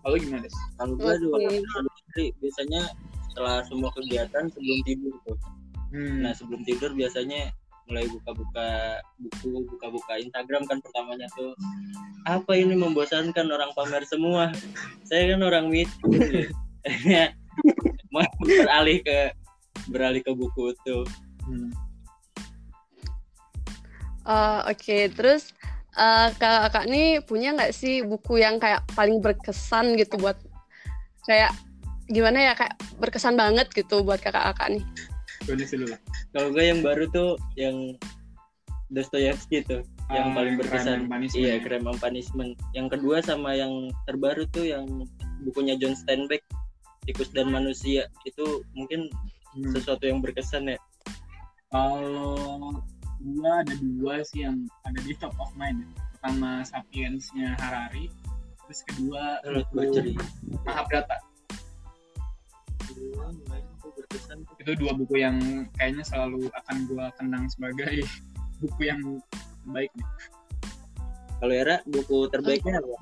kalau 0.00 0.16
gimana 0.16 0.48
des? 0.48 0.56
kalau 0.80 0.94
gua 0.96 1.12
Oke. 1.12 1.20
dua 1.20 1.36
hari 2.16 2.26
biasanya 2.40 2.82
setelah 3.30 3.62
semua 3.68 3.90
kegiatan 3.94 4.44
sebelum 4.50 4.78
tidur 4.82 5.14
tuh. 5.28 5.38
Hmm. 5.92 6.24
Nah 6.24 6.32
sebelum 6.34 6.64
tidur 6.64 6.90
biasanya 6.96 7.52
mulai 7.90 8.06
buka-buka 8.06 9.02
buku, 9.18 9.66
buka-buka 9.66 10.12
Instagram 10.22 10.62
kan 10.70 10.78
pertamanya 10.78 11.26
tuh 11.34 11.58
apa 12.22 12.54
ini 12.54 12.78
membosankan 12.78 13.46
orang 13.50 13.70
pamer 13.76 14.02
semua. 14.08 14.54
Saya 15.04 15.36
kan 15.36 15.40
orang 15.44 15.68
miskin. 15.68 16.48
Akhirnya 16.86 17.36
mau 18.14 18.24
beralih 18.40 18.98
ke 19.04 19.36
beralih 19.92 20.22
ke 20.24 20.32
buku 20.32 20.72
tuh. 20.86 21.04
Hmm. 21.44 21.70
Eh, 24.30 24.60
Oke, 24.70 25.10
terus 25.10 25.50
eh, 25.98 26.28
kakak 26.38 26.86
nih 26.86 27.18
punya 27.26 27.50
nggak 27.50 27.74
sih 27.74 28.06
buku 28.06 28.38
yang 28.38 28.62
kayak 28.62 28.86
paling 28.94 29.18
berkesan 29.18 29.98
gitu 29.98 30.14
buat 30.16 30.38
kayak 31.26 31.50
gimana 32.06 32.50
ya 32.50 32.52
kayak 32.54 32.74
berkesan 33.02 33.34
banget 33.34 33.66
gitu 33.74 34.06
buat 34.06 34.22
kakak-kakak 34.22 34.78
nih? 34.78 34.84
Gue 35.46 35.54
dulu 35.58 35.86
lah. 35.90 36.00
Kalau 36.30 36.48
gue 36.54 36.62
yang 36.62 36.80
baru 36.82 37.10
tuh 37.10 37.30
yang 37.58 37.98
Dostoyevsky 38.90 39.62
tuh 39.62 39.86
yang 40.10 40.34
Ah, 40.34 40.42
paling 40.42 40.58
Crime 40.58 40.60
berkesan. 40.66 40.98
Punishment 41.06 41.38
Iya, 41.38 41.54
ya. 41.54 41.62
Crime 41.62 41.86
and 41.86 41.98
Punishment. 42.02 42.52
Yang 42.74 42.86
kedua 42.98 43.16
sama 43.22 43.54
yang 43.54 43.72
terbaru 44.06 44.50
tuh 44.50 44.66
yang 44.66 44.86
bukunya 45.46 45.78
John 45.78 45.94
Steinbeck 45.94 46.42
Tikus 47.06 47.30
dan 47.30 47.50
Manusia 47.50 48.10
itu 48.22 48.62
mungkin 48.74 49.06
Hmm. 49.50 49.70
sesuatu 49.74 50.06
yang 50.06 50.22
berkesan 50.22 50.70
ya. 50.70 50.78
Kalau 51.70 52.78
gua 53.20 53.62
ada 53.64 53.74
dua 53.76 54.24
sih 54.24 54.44
yang 54.44 54.64
ada 54.88 55.00
di 55.04 55.12
top 55.16 55.34
of 55.36 55.52
mind. 55.56 55.84
ya. 55.84 55.88
Pertama 56.20 56.60
Sapiensnya 56.68 57.56
Harari, 57.56 58.12
terus 58.66 58.80
kedua 58.84 59.40
buku 59.72 60.12
Mahabharata. 60.68 61.16
tuh. 62.90 64.44
Itu 64.60 64.72
dua 64.76 64.92
buku 64.92 65.14
yang 65.20 65.64
kayaknya 65.78 66.04
selalu 66.04 66.52
akan 66.52 66.76
gua 66.88 67.08
kenang 67.16 67.48
sebagai 67.48 68.04
buku 68.60 68.80
yang 68.88 69.00
baik 69.68 69.88
nih. 69.96 70.08
Kalau 71.40 71.54
Era 71.56 71.76
buku 71.88 72.28
terbaiknya 72.28 72.84
apa? 72.84 72.96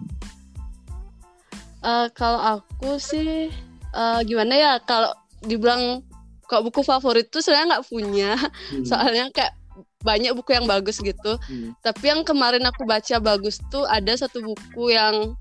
Eh, 1.79 2.07
kalau 2.15 2.41
aku 2.59 2.99
sih 2.99 3.51
eh, 3.95 4.21
gimana 4.27 4.55
ya 4.55 4.73
kalau 4.83 5.15
dibilang 5.47 6.03
kok 6.49 6.65
buku 6.67 6.83
favorit 6.83 7.31
tuh 7.31 7.39
sebenarnya 7.39 7.77
nggak 7.77 7.87
punya 7.87 8.31
soalnya 8.89 9.31
kayak 9.31 9.55
banyak 10.01 10.31
buku 10.33 10.55
yang 10.55 10.63
bagus 10.65 10.99
gitu 10.99 11.35
Hmm. 11.45 11.75
tapi 11.81 12.07
yang 12.07 12.23
kemarin 12.23 12.63
aku 12.63 12.85
baca 12.85 13.19
bagus 13.19 13.59
tuh 13.67 13.83
ada 13.85 14.15
satu 14.15 14.43
buku 14.45 14.95
yang 14.95 15.35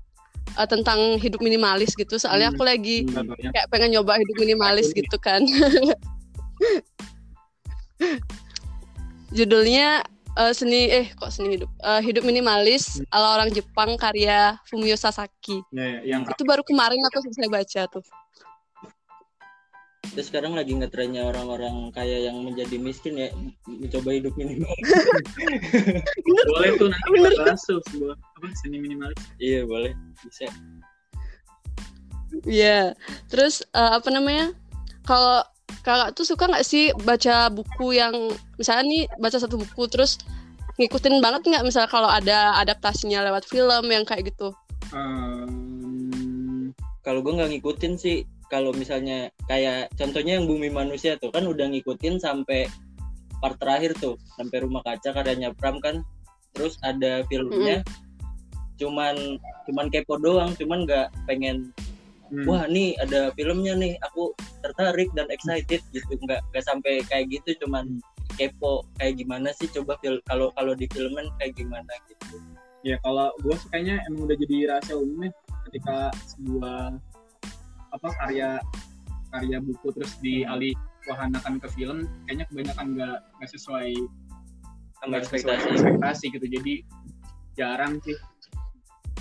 eh, 0.52 0.66
tentang 0.66 0.98
hidup 1.16 1.38
minimalis 1.38 1.94
gitu 1.94 2.16
soalnya 2.16 2.50
Hmm. 2.50 2.56
aku 2.56 2.62
lagi 2.64 3.06
Contohnya. 3.06 3.50
kayak 3.52 3.68
pengen 3.68 3.94
nyoba 3.94 4.16
hidup 4.16 4.36
minimalis 4.36 4.90
gitu 4.90 5.14
kan 5.16 5.46
judulnya 9.30 10.02
eh, 10.34 10.52
seni 10.52 10.88
eh 10.88 11.06
kok 11.12 11.30
seni 11.30 11.54
hidup 11.54 11.70
Eh, 11.78 12.00
hidup 12.02 12.24
minimalis 12.24 12.98
Hmm. 12.98 13.06
ala 13.14 13.38
orang 13.38 13.50
Jepang 13.50 13.94
karya 13.94 14.58
Fumio 14.66 14.96
Sasaki 14.96 15.62
Ya, 15.70 15.84
ya, 16.02 16.16
yang 16.16 16.22
itu 16.24 16.42
baru 16.42 16.62
kemarin 16.62 16.98
aku 17.06 17.22
selesai 17.22 17.46
baca 17.48 17.80
tuh 17.88 18.02
Terus 19.98 20.30
sekarang 20.30 20.54
lagi 20.54 20.74
ngetrennya 20.78 21.26
orang-orang 21.26 21.90
kaya 21.90 22.30
yang 22.30 22.38
menjadi 22.42 22.78
miskin 22.78 23.18
ya 23.18 23.28
mencoba 23.66 24.14
hidup 24.14 24.34
minimal. 24.38 24.70
boleh 26.54 26.70
tuh 26.78 26.88
nanti 26.90 27.08
Bener. 27.10 27.32
kita 27.34 27.42
bahas 27.44 27.62
tuh 27.66 27.80
sebuah 27.90 28.14
apa 28.14 28.46
seni 28.62 28.78
minimalis. 28.78 29.18
iya 29.42 29.66
boleh 29.66 29.92
bisa. 30.22 30.46
Iya. 32.46 32.94
Terus 33.26 33.62
eh, 33.74 33.92
apa 33.98 34.08
namanya? 34.14 34.54
Kalau 35.02 35.42
kakak 35.82 36.14
tuh 36.14 36.24
suka 36.26 36.46
nggak 36.46 36.66
sih 36.66 36.90
baca 37.02 37.50
buku 37.52 37.96
yang 37.98 38.14
misalnya 38.56 38.84
nih 38.86 39.02
baca 39.20 39.36
satu 39.40 39.56
buku 39.60 39.88
terus 39.88 40.18
ngikutin 40.78 41.18
banget 41.18 41.42
nggak 41.48 41.64
misalnya 41.66 41.90
kalau 41.90 42.06
ada 42.06 42.54
adaptasinya 42.62 43.26
lewat 43.26 43.50
film 43.50 43.84
yang 43.90 44.06
kayak 44.06 44.30
gitu? 44.30 44.54
Ehm, 44.94 46.70
Kalau 47.02 47.24
gue 47.24 47.32
nggak 47.34 47.50
ngikutin 47.56 47.94
sih. 47.98 48.22
Kalau 48.48 48.72
misalnya 48.72 49.28
kayak 49.46 49.92
contohnya 49.96 50.40
yang 50.40 50.48
Bumi 50.48 50.72
Manusia 50.72 51.20
tuh 51.20 51.28
kan 51.28 51.44
udah 51.44 51.68
ngikutin 51.68 52.20
sampai 52.20 52.68
part 53.38 53.54
terakhir 53.60 53.94
tuh 54.00 54.16
sampai 54.34 54.64
Rumah 54.64 54.82
Kaca 54.82 55.12
karyanya 55.12 55.52
Pram 55.52 55.78
kan. 55.84 56.00
Terus 56.56 56.80
ada 56.82 57.22
filmnya. 57.28 57.84
Cuman 58.80 59.38
cuman 59.68 59.86
kepo 59.92 60.16
doang, 60.16 60.56
cuman 60.56 60.88
nggak 60.88 61.08
pengen 61.28 61.70
hmm, 62.32 62.44
wah 62.44 62.64
nih 62.68 62.94
ada 63.00 63.32
filmnya 63.34 63.74
nih 63.76 63.96
aku 64.04 64.32
tertarik 64.60 65.08
dan 65.16 65.28
excited 65.32 65.80
gitu 65.92 66.12
nggak 66.24 66.40
nggak 66.52 66.64
sampai 66.64 67.00
kayak 67.08 67.28
gitu 67.32 67.64
cuman 67.64 68.00
kepo 68.36 68.84
kayak 69.00 69.18
gimana 69.18 69.50
sih 69.56 69.66
coba 69.72 69.96
fil- 70.04 70.22
kalau 70.28 70.52
kalau 70.54 70.76
di 70.76 70.86
filmen 70.92 71.26
kayak 71.40 71.56
gimana 71.56 71.92
gitu 72.06 72.38
ya 72.86 72.96
kalau 73.02 73.32
gue 73.42 73.54
sih 73.58 73.68
kayaknya 73.72 73.98
emang 74.06 74.30
udah 74.30 74.36
jadi 74.38 74.56
rahasia 74.70 74.94
umum 74.94 75.26
ya 75.26 75.32
ketika 75.68 75.96
sebuah 76.36 76.96
apa 77.94 78.08
karya 78.24 78.60
karya 79.28 79.58
buku 79.60 79.92
terus 79.92 80.16
dialih 80.24 80.72
wahanakan 81.08 81.60
ke 81.60 81.68
film 81.72 81.98
kayaknya 82.24 82.44
kebanyakan 82.48 82.86
nggak 82.96 83.18
nggak 83.40 83.50
sesuai 83.52 83.92
sama 84.98 85.08
nggak 85.14 85.22
sesuai 85.24 85.38
ekspektasi. 85.38 85.68
ekspektasi 85.74 86.24
gitu. 86.34 86.46
Jadi 86.48 86.74
jarang 87.54 88.02
sih. 88.02 88.18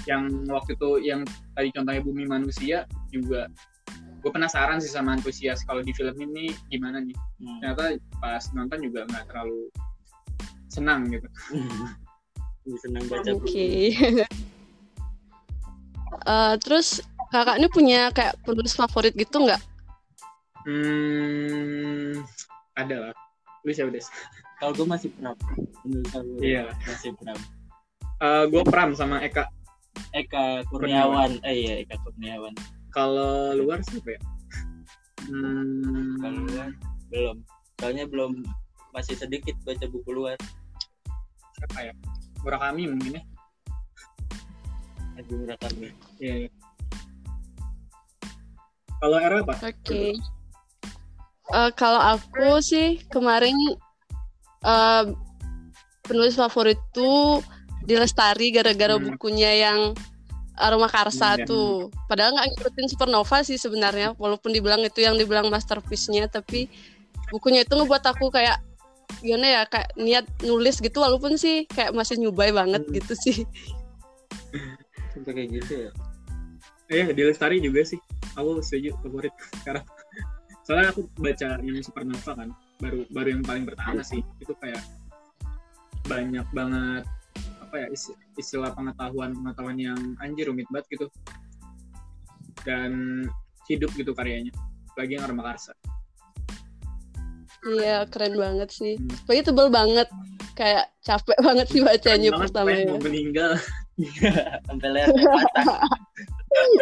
Yang 0.08 0.24
waktu 0.48 0.72
itu 0.80 0.90
yang 1.04 1.22
tadi 1.52 1.70
contohnya 1.76 2.02
bumi 2.02 2.24
manusia 2.26 2.88
juga 3.12 3.52
gue 4.18 4.32
penasaran 4.34 4.82
sih 4.82 4.90
sama 4.90 5.14
antusias 5.14 5.62
kalau 5.64 5.86
di 5.86 5.94
film 5.94 6.16
ini 6.18 6.52
gimana 6.74 7.04
nih. 7.04 7.16
Hmm. 7.38 7.60
ternyata 7.62 8.02
pas 8.18 8.44
nonton 8.58 8.80
juga 8.82 9.06
nggak 9.06 9.26
terlalu 9.30 9.70
senang 10.72 11.06
gitu. 11.12 11.28
Lebih 12.66 12.80
senang 12.86 13.04
baca 13.08 13.30
Oke. 13.36 13.44
buku. 13.44 14.26
Eh, 16.28 16.56
terus 16.64 17.04
kakak 17.28 17.60
ini 17.60 17.68
punya 17.68 18.10
kayak 18.12 18.36
penulis 18.44 18.74
favorit 18.74 19.14
gitu 19.14 19.44
nggak? 19.44 19.62
hmm 20.68 22.24
ada 22.76 22.96
lah. 23.10 23.14
Lu 23.64 23.72
siapa 23.72 23.90
des 23.90 24.08
kalau 24.58 24.74
gue 24.74 24.88
masih 24.88 25.10
pram. 25.14 25.36
Aku 26.18 26.42
Iya. 26.42 26.74
masih 26.84 27.14
pram. 27.16 27.38
Gue 28.50 28.64
pram 28.66 28.92
sama 28.94 29.22
Eka. 29.22 29.46
Eka 30.14 30.66
Kurniawan. 30.68 31.38
Eh 31.46 31.56
iya 31.56 31.74
Eka 31.82 31.96
Kurniawan. 32.02 32.54
Kalau 32.90 33.54
luar 33.54 33.80
siapa 33.86 34.18
ya? 34.18 34.22
Hmm, 35.28 36.18
kalau 36.20 36.40
luar 36.48 36.70
belum. 37.10 37.38
Soalnya 37.78 38.06
belum 38.10 38.42
masih 38.92 39.14
sedikit 39.14 39.54
baca 39.62 39.86
buku 39.86 40.10
luar. 40.10 40.38
Siapa 41.58 41.80
ya? 41.86 41.94
Murakami 42.42 42.90
mungkin 42.90 43.22
ya. 43.22 43.24
Haji 45.18 45.34
Murakami. 45.34 45.88
Iya, 46.18 46.34
iya. 46.46 46.50
Kalau 48.98 49.18
era 49.18 49.38
apa? 49.42 49.54
Oke. 49.62 50.18
Eh, 51.48 51.72
kalau 51.74 52.02
aku 52.02 52.60
sih 52.60 53.00
kemarin 53.08 53.56
eh, 54.60 55.04
penulis 56.04 56.36
favorit 56.36 56.80
tuh 56.92 57.40
Dilestari 57.88 58.52
gara-gara 58.52 59.00
Hmm. 59.00 59.16
bukunya 59.16 59.64
yang 59.64 59.96
Aroma 60.60 60.90
Karsa 60.90 61.38
Hmm, 61.38 61.40
ya. 61.40 61.46
tuh. 61.46 61.88
Padahal 62.10 62.36
nggak 62.36 62.48
ngikutin 62.52 62.88
Supernova 62.90 63.46
sih 63.46 63.56
sebenarnya, 63.56 64.12
walaupun 64.18 64.52
dibilang 64.52 64.84
itu 64.84 65.06
yang 65.06 65.16
dibilang 65.16 65.48
masterpiece-nya, 65.48 66.28
tapi 66.28 66.68
bukunya 67.30 67.64
itu 67.64 67.72
ngebuat 67.72 68.04
aku 68.04 68.28
kayak 68.28 68.60
gimana 69.18 69.48
ya 69.48 69.62
kayak 69.66 69.96
niat 69.96 70.26
nulis 70.44 70.78
gitu 70.78 71.00
walaupun 71.00 71.40
sih 71.40 71.64
kayak 71.66 71.96
masih 71.96 72.20
nyubai 72.20 72.52
banget 72.52 72.84
Hmm. 72.84 72.92
gitu 72.92 73.14
sih. 73.16 73.38
sampai 75.14 75.32
kayak 75.34 75.50
gitu 75.62 75.72
ya 75.88 75.92
Iya, 76.88 77.12
di 77.12 77.22
Lestari 77.28 77.60
juga 77.60 77.84
sih. 77.84 78.00
Aku 78.40 78.64
setuju 78.64 78.96
favorit 79.04 79.36
sekarang. 79.64 79.84
Soalnya 80.64 80.92
aku 80.96 81.08
baca 81.20 81.60
yang 81.64 81.84
Supernova 81.84 82.32
kan, 82.36 82.50
baru 82.80 83.08
baru 83.12 83.28
yang 83.40 83.44
paling 83.44 83.66
pertama 83.68 84.04
sih. 84.04 84.24
Itu 84.40 84.56
kayak 84.60 84.84
banyak 86.08 86.48
banget 86.56 87.04
apa 87.60 87.76
ya 87.84 87.88
is- 87.92 88.16
istilah 88.40 88.72
pengetahuan 88.72 89.36
pengetahuan 89.36 89.76
yang 89.76 90.00
anjir 90.24 90.48
rumit 90.48 90.68
banget 90.72 90.88
gitu. 90.96 91.08
Dan 92.64 93.24
hidup 93.68 93.92
gitu 93.96 94.16
karyanya. 94.16 94.56
Lagi 94.96 95.20
yang 95.20 95.28
Arma 95.28 95.44
Karsa. 95.44 95.76
Iya, 97.68 98.08
keren 98.08 98.40
banget 98.40 98.72
sih. 98.72 98.96
Hmm. 98.96 99.12
Pokoknya 99.28 99.44
tebel 99.44 99.68
banget. 99.68 100.08
Kayak 100.56 100.88
capek 101.04 101.38
banget 101.48 101.68
sih 101.68 101.82
bacanya 101.84 102.30
pertama 102.32 102.72
ya. 102.72 102.88
mau 102.88 103.00
meninggal. 103.04 103.60
sampai 104.70 104.90
leher 104.94 105.10
patah 105.10 105.97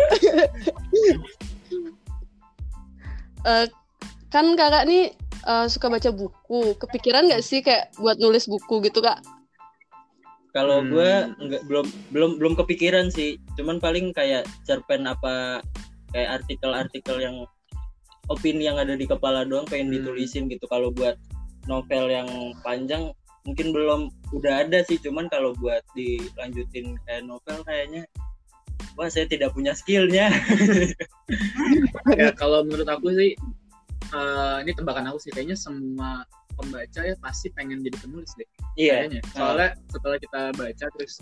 Eh, 3.45 3.67
kan 4.33 4.57
kakak 4.57 4.89
nih 4.89 5.13
eh, 5.45 5.65
suka 5.69 5.87
baca 5.93 6.09
buku. 6.09 6.73
Kepikiran 6.81 7.29
nggak 7.29 7.45
sih 7.45 7.61
kayak 7.61 7.93
buat 8.01 8.17
nulis 8.17 8.49
buku 8.49 8.81
gitu 8.89 9.05
kak? 9.05 9.21
Kalau 10.49 10.81
Hmm. 10.81 10.89
gue 10.89 11.11
nggak 11.45 11.63
belum 11.69 11.85
belum 12.09 12.31
belum 12.41 12.53
kepikiran 12.57 13.13
sih. 13.13 13.37
Cuman 13.53 13.77
paling 13.77 14.17
kayak 14.17 14.49
cerpen 14.65 15.05
apa 15.05 15.61
kayak 16.09 16.41
artikel-artikel 16.41 17.21
yang 17.21 17.45
opini 18.33 18.65
yang 18.65 18.81
ada 18.81 18.97
di 18.97 19.05
kepala 19.05 19.45
doang 19.45 19.69
pengen 19.69 19.93
Hmm. 19.93 20.01
ditulisin 20.01 20.49
gitu. 20.49 20.65
Kalau 20.65 20.89
buat 20.89 21.13
novel 21.69 22.09
yang 22.09 22.25
panjang 22.65 23.13
mungkin 23.45 23.69
belum 23.69 24.09
udah 24.33 24.65
ada 24.65 24.81
sih. 24.89 24.97
Cuman 24.97 25.29
kalau 25.29 25.53
buat 25.61 25.85
dilanjutin 25.93 26.97
kayak 27.05 27.29
novel 27.29 27.61
kayaknya 27.61 28.09
wah 28.95 29.09
saya 29.11 29.27
tidak 29.27 29.51
punya 29.51 29.75
skillnya. 29.75 30.31
ya 32.19 32.31
kalau 32.35 32.63
menurut 32.63 32.87
aku 32.87 33.11
sih 33.15 33.35
eh, 34.11 34.57
ini 34.63 34.71
tebakan 34.75 35.11
aku 35.11 35.19
sih 35.21 35.31
kayaknya 35.35 35.55
semua 35.59 36.23
pembaca 36.55 37.03
ya 37.03 37.15
pasti 37.19 37.51
pengen 37.51 37.83
jadi 37.83 37.97
penulis 37.99 38.31
deh. 38.39 38.47
Iya. 38.79 39.05
kayaknya. 39.07 39.21
Soalnya 39.35 39.69
setelah 39.91 40.17
kita 40.19 40.41
baca 40.55 40.85
terus 40.95 41.19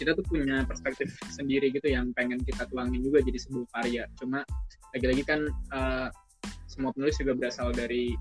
kita 0.00 0.16
tuh 0.16 0.24
punya 0.24 0.64
perspektif 0.64 1.12
sendiri 1.28 1.68
gitu 1.68 1.84
yang 1.92 2.16
pengen 2.16 2.40
kita 2.40 2.64
tuangin 2.70 3.02
juga 3.02 3.20
jadi 3.20 3.38
sebuah 3.38 3.66
karya. 3.76 4.04
Cuma 4.16 4.46
lagi-lagi 4.94 5.22
kan 5.26 5.40
eh, 5.50 6.08
semua 6.70 6.94
penulis 6.94 7.18
juga 7.20 7.36
berasal 7.36 7.74
dari 7.74 8.16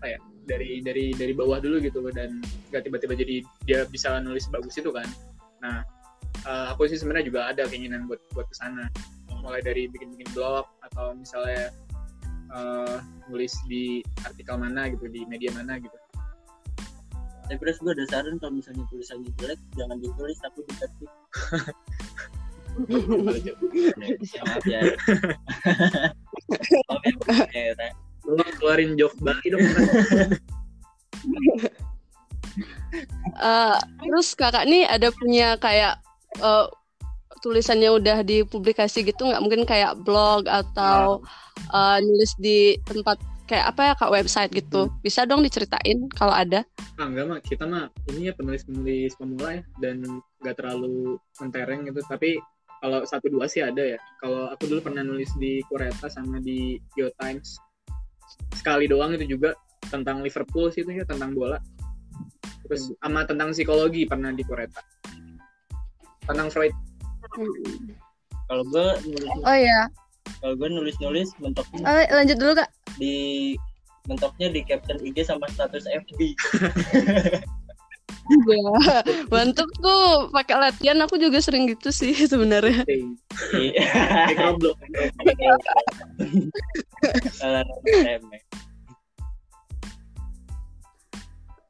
apa 0.00 0.16
ya 0.16 0.20
dari 0.48 0.80
dari 0.80 1.12
dari 1.12 1.32
bawah 1.36 1.60
dulu 1.60 1.76
gitu 1.84 2.00
dan 2.14 2.40
nggak 2.72 2.88
tiba-tiba 2.88 3.12
jadi 3.12 3.36
dia 3.68 3.80
bisa 3.88 4.20
nulis 4.20 4.48
bagus 4.52 4.76
itu 4.76 4.92
kan. 4.92 5.08
Nah 5.60 5.84
aku 6.80 6.88
sih 6.88 6.96
sebenarnya 6.96 7.28
juga 7.28 7.40
ada 7.52 7.68
keinginan 7.68 8.08
buat 8.08 8.24
buat 8.32 8.48
ke 8.48 8.56
sana 8.56 8.88
mulai 9.44 9.60
dari 9.60 9.84
bikin-bikin 9.92 10.32
blog 10.32 10.64
atau 10.88 11.12
misalnya 11.12 11.68
eh, 12.56 12.96
nulis 13.28 13.52
di 13.68 14.00
artikel 14.24 14.56
mana 14.56 14.88
gitu 14.88 15.04
di 15.12 15.28
media 15.28 15.52
mana 15.52 15.76
gitu 15.76 15.92
Tapi 17.44 17.60
terus 17.60 17.84
gue 17.84 17.92
ada 17.92 18.08
saran 18.08 18.40
kalau 18.40 18.56
misalnya 18.56 18.80
tulisannya 18.88 19.28
jelek 19.36 19.60
jangan 19.76 20.00
ditulis 20.00 20.40
tapi 20.40 20.64
diketik. 20.70 21.10
ya, 24.24 24.40
maaf 24.48 24.64
ya. 24.64 24.80
ya. 27.52 27.90
Lo 28.24 28.40
keluarin 28.56 28.96
joke 28.96 29.20
Bali 29.20 29.52
dong 29.52 29.60
Eh, 33.36 33.78
terus 34.00 34.32
kakak 34.32 34.64
nih 34.64 34.88
ada 34.88 35.10
punya 35.12 35.58
kayak 35.60 36.00
eh, 36.38 36.66
tulisannya 37.40 37.90
udah 37.96 38.22
dipublikasi 38.22 39.02
gitu 39.02 39.26
nggak? 39.26 39.42
Mungkin 39.42 39.62
kayak 39.66 39.98
blog 40.04 40.46
atau 40.46 41.24
eh, 41.72 41.98
nulis 42.04 42.32
di 42.38 42.78
tempat 42.86 43.18
kayak 43.50 43.74
apa 43.74 43.80
ya 43.82 43.92
kak 43.98 44.14
website 44.14 44.52
gitu? 44.54 44.86
Bisa 45.02 45.26
dong 45.26 45.42
diceritain 45.42 46.06
kalau 46.14 46.30
ada? 46.30 46.62
ah 47.00 47.08
enggak 47.08 47.26
mah 47.32 47.40
kita 47.40 47.64
mah 47.64 47.88
ini 48.12 48.28
ya 48.28 48.36
penulis-penulis 48.36 49.16
pemula 49.16 49.56
ya 49.56 49.62
dan 49.80 50.04
nggak 50.44 50.54
terlalu 50.60 51.16
mentereng 51.40 51.88
gitu. 51.88 52.04
Tapi 52.04 52.36
kalau 52.84 53.02
satu 53.08 53.32
dua 53.32 53.48
sih 53.48 53.64
ada 53.64 53.96
ya. 53.96 53.98
Kalau 54.20 54.52
aku 54.52 54.68
dulu 54.68 54.92
pernah 54.92 55.00
nulis 55.00 55.32
di 55.40 55.64
Kureta 55.64 56.12
sama 56.12 56.38
di 56.44 56.76
Geo 56.92 57.08
Times. 57.16 57.56
Sekali 58.52 58.84
doang 58.84 59.16
itu 59.16 59.26
juga 59.36 59.56
tentang 59.88 60.20
Liverpool 60.20 60.68
sih 60.70 60.84
itu 60.84 60.92
ya 60.92 61.08
tentang 61.08 61.32
bola. 61.32 61.56
Terus 62.68 62.92
sama 63.00 63.24
tentang 63.24 63.56
psikologi 63.56 64.04
pernah 64.04 64.30
di 64.30 64.44
Kureta 64.44 64.80
tentang 66.32 66.48
Freud 66.48 66.72
Kalau 68.46 68.62
gue 68.66 68.86
nulis 69.06 69.30
Oh 69.42 69.54
ya, 69.54 69.86
kalau 70.40 70.54
gue 70.56 70.68
nulis 70.68 70.96
nulis 70.98 71.28
mentoknya 71.38 71.80
Eh, 71.86 72.06
lanjut 72.10 72.36
dulu 72.36 72.52
kak. 72.58 72.68
di 72.96 73.54
mentoknya 74.04 74.48
di 74.48 74.60
caption 74.64 74.98
IG 74.98 75.22
sama 75.22 75.46
status 75.48 75.86
FB. 75.86 76.34
Iya, 78.30 79.02
mantep 79.26 79.66
tuh 79.78 80.30
pakai 80.30 80.54
latihan 80.54 81.02
aku 81.02 81.18
juga 81.18 81.42
sering 81.42 81.66
gitu 81.66 81.90
sih 81.90 82.14
sebenarnya. 82.32 82.86
Iya. 82.86 83.82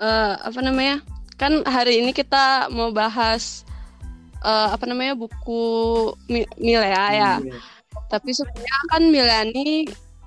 Eh, 0.00 0.34
apa 0.40 0.60
namanya? 0.64 1.04
Kan 1.36 1.64
hari 1.64 2.00
ini 2.00 2.12
kita 2.12 2.68
mau 2.72 2.88
bahas 2.88 3.64
eh, 4.40 4.68
apa 4.70 4.84
namanya 4.84 5.14
buku 5.14 5.62
Mi- 6.26 6.48
Milea 6.56 7.06
ya. 7.12 7.32
Iya. 7.38 7.58
Tapi 8.08 8.30
sebenarnya 8.30 8.78
kan 8.88 9.02
Milea 9.06 9.40
ini 9.48 9.84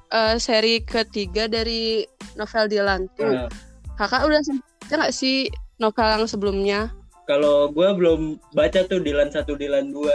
eh, 0.10 0.36
seri 0.38 0.82
ketiga 0.82 1.46
dari 1.46 2.06
novel 2.34 2.66
Dylan 2.68 3.10
tuh. 3.14 3.30
Nah, 3.30 3.50
Kakak 3.94 4.26
udah 4.26 4.42
sempat 4.42 4.66
baca 4.84 4.94
nggak 5.00 5.16
sih 5.16 5.48
novel 5.78 6.08
yang 6.08 6.26
sebelumnya? 6.28 6.82
kalau 7.24 7.72
gue 7.72 7.88
belum 7.96 8.36
baca 8.52 8.84
tuh 8.84 9.00
Dilan 9.00 9.32
satu 9.32 9.56
Dilan 9.56 9.96
dua 9.96 10.12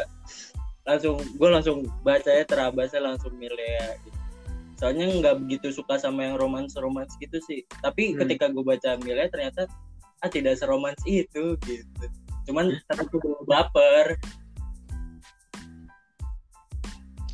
langsung 0.84 1.16
gue 1.16 1.48
langsung 1.48 1.88
bacanya 2.04 2.44
terabasnya 2.44 3.00
langsung 3.00 3.32
Milea 3.32 3.96
gitu. 4.04 4.18
soalnya 4.76 5.08
nggak 5.08 5.40
begitu 5.40 5.72
suka 5.72 5.96
sama 5.96 6.28
yang 6.28 6.36
romans 6.36 6.76
romans 6.76 7.16
gitu 7.16 7.40
sih 7.48 7.64
tapi 7.80 8.12
Hmm. 8.12 8.20
ketika 8.20 8.52
gue 8.52 8.60
baca 8.60 9.00
Milea 9.00 9.24
ternyata 9.32 9.64
ah 10.20 10.28
tidak 10.28 10.60
seromans 10.60 11.00
itu 11.08 11.56
gitu 11.64 12.04
cuman 12.48 12.72
tapi 12.88 13.04
gue 13.12 13.36
baper 13.44 14.06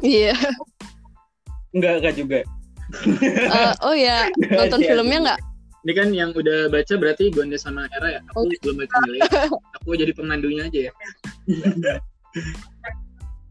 Iya. 0.03 0.35
enggak 1.72 2.03
enggak 2.03 2.14
juga 2.18 2.40
Eh, 3.09 3.72
oh 3.81 3.96
ya, 3.96 4.29
nonton 4.61 4.85
filmnya 4.85 5.18
nggak? 5.24 5.40
Ini 5.85 5.92
kan 5.96 6.09
yang 6.12 6.31
udah 6.37 6.68
baca 6.68 6.94
berarti 6.96 7.33
Gondes 7.33 7.64
sama 7.64 7.88
Era 7.90 8.16
ya. 8.16 8.20
Aku 8.31 8.44
belum 8.61 8.77
baca 8.85 8.96
Milea. 9.09 9.24
Aku 9.81 9.96
jadi 9.96 10.12
pemandunya 10.12 10.68
aja 10.68 10.81
ya. 10.88 10.92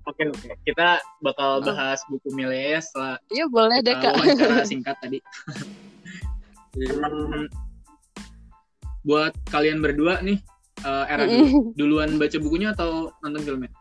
Oke 0.03 0.27
oke. 0.27 0.51
Kita 0.67 0.99
bakal 1.23 1.63
bahas 1.63 2.03
buku 2.11 2.27
Milea 2.35 2.83
setelah 2.83 3.15
Iya 3.31 3.47
boleh 3.47 3.79
deh 3.79 3.95
uh, 3.95 4.01
kak. 4.03 4.13
wawancara 4.19 4.67
singkat 4.67 4.99
tadi. 4.99 5.17
Buat 9.03 9.31
kalian 9.47 9.79
berdua 9.79 10.19
nih, 10.19 10.43
uh, 10.83 11.05
Era 11.07 11.25
dulu. 11.25 11.73
duluan 11.75 12.15
baca 12.15 12.37
bukunya 12.39 12.71
atau 12.71 13.11
nonton 13.21 13.41
filmnya? 13.43 13.71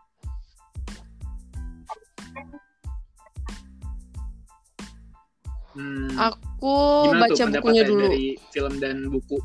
Hmm, 5.73 6.12
Aku 6.21 6.75
gimana 7.09 7.33
baca 7.33 7.33
tuh 7.33 7.49
bukunya 7.49 7.83
dulu. 7.88 8.05
dari 8.05 8.27
film 8.53 8.75
dan 8.77 9.09
buku? 9.09 9.41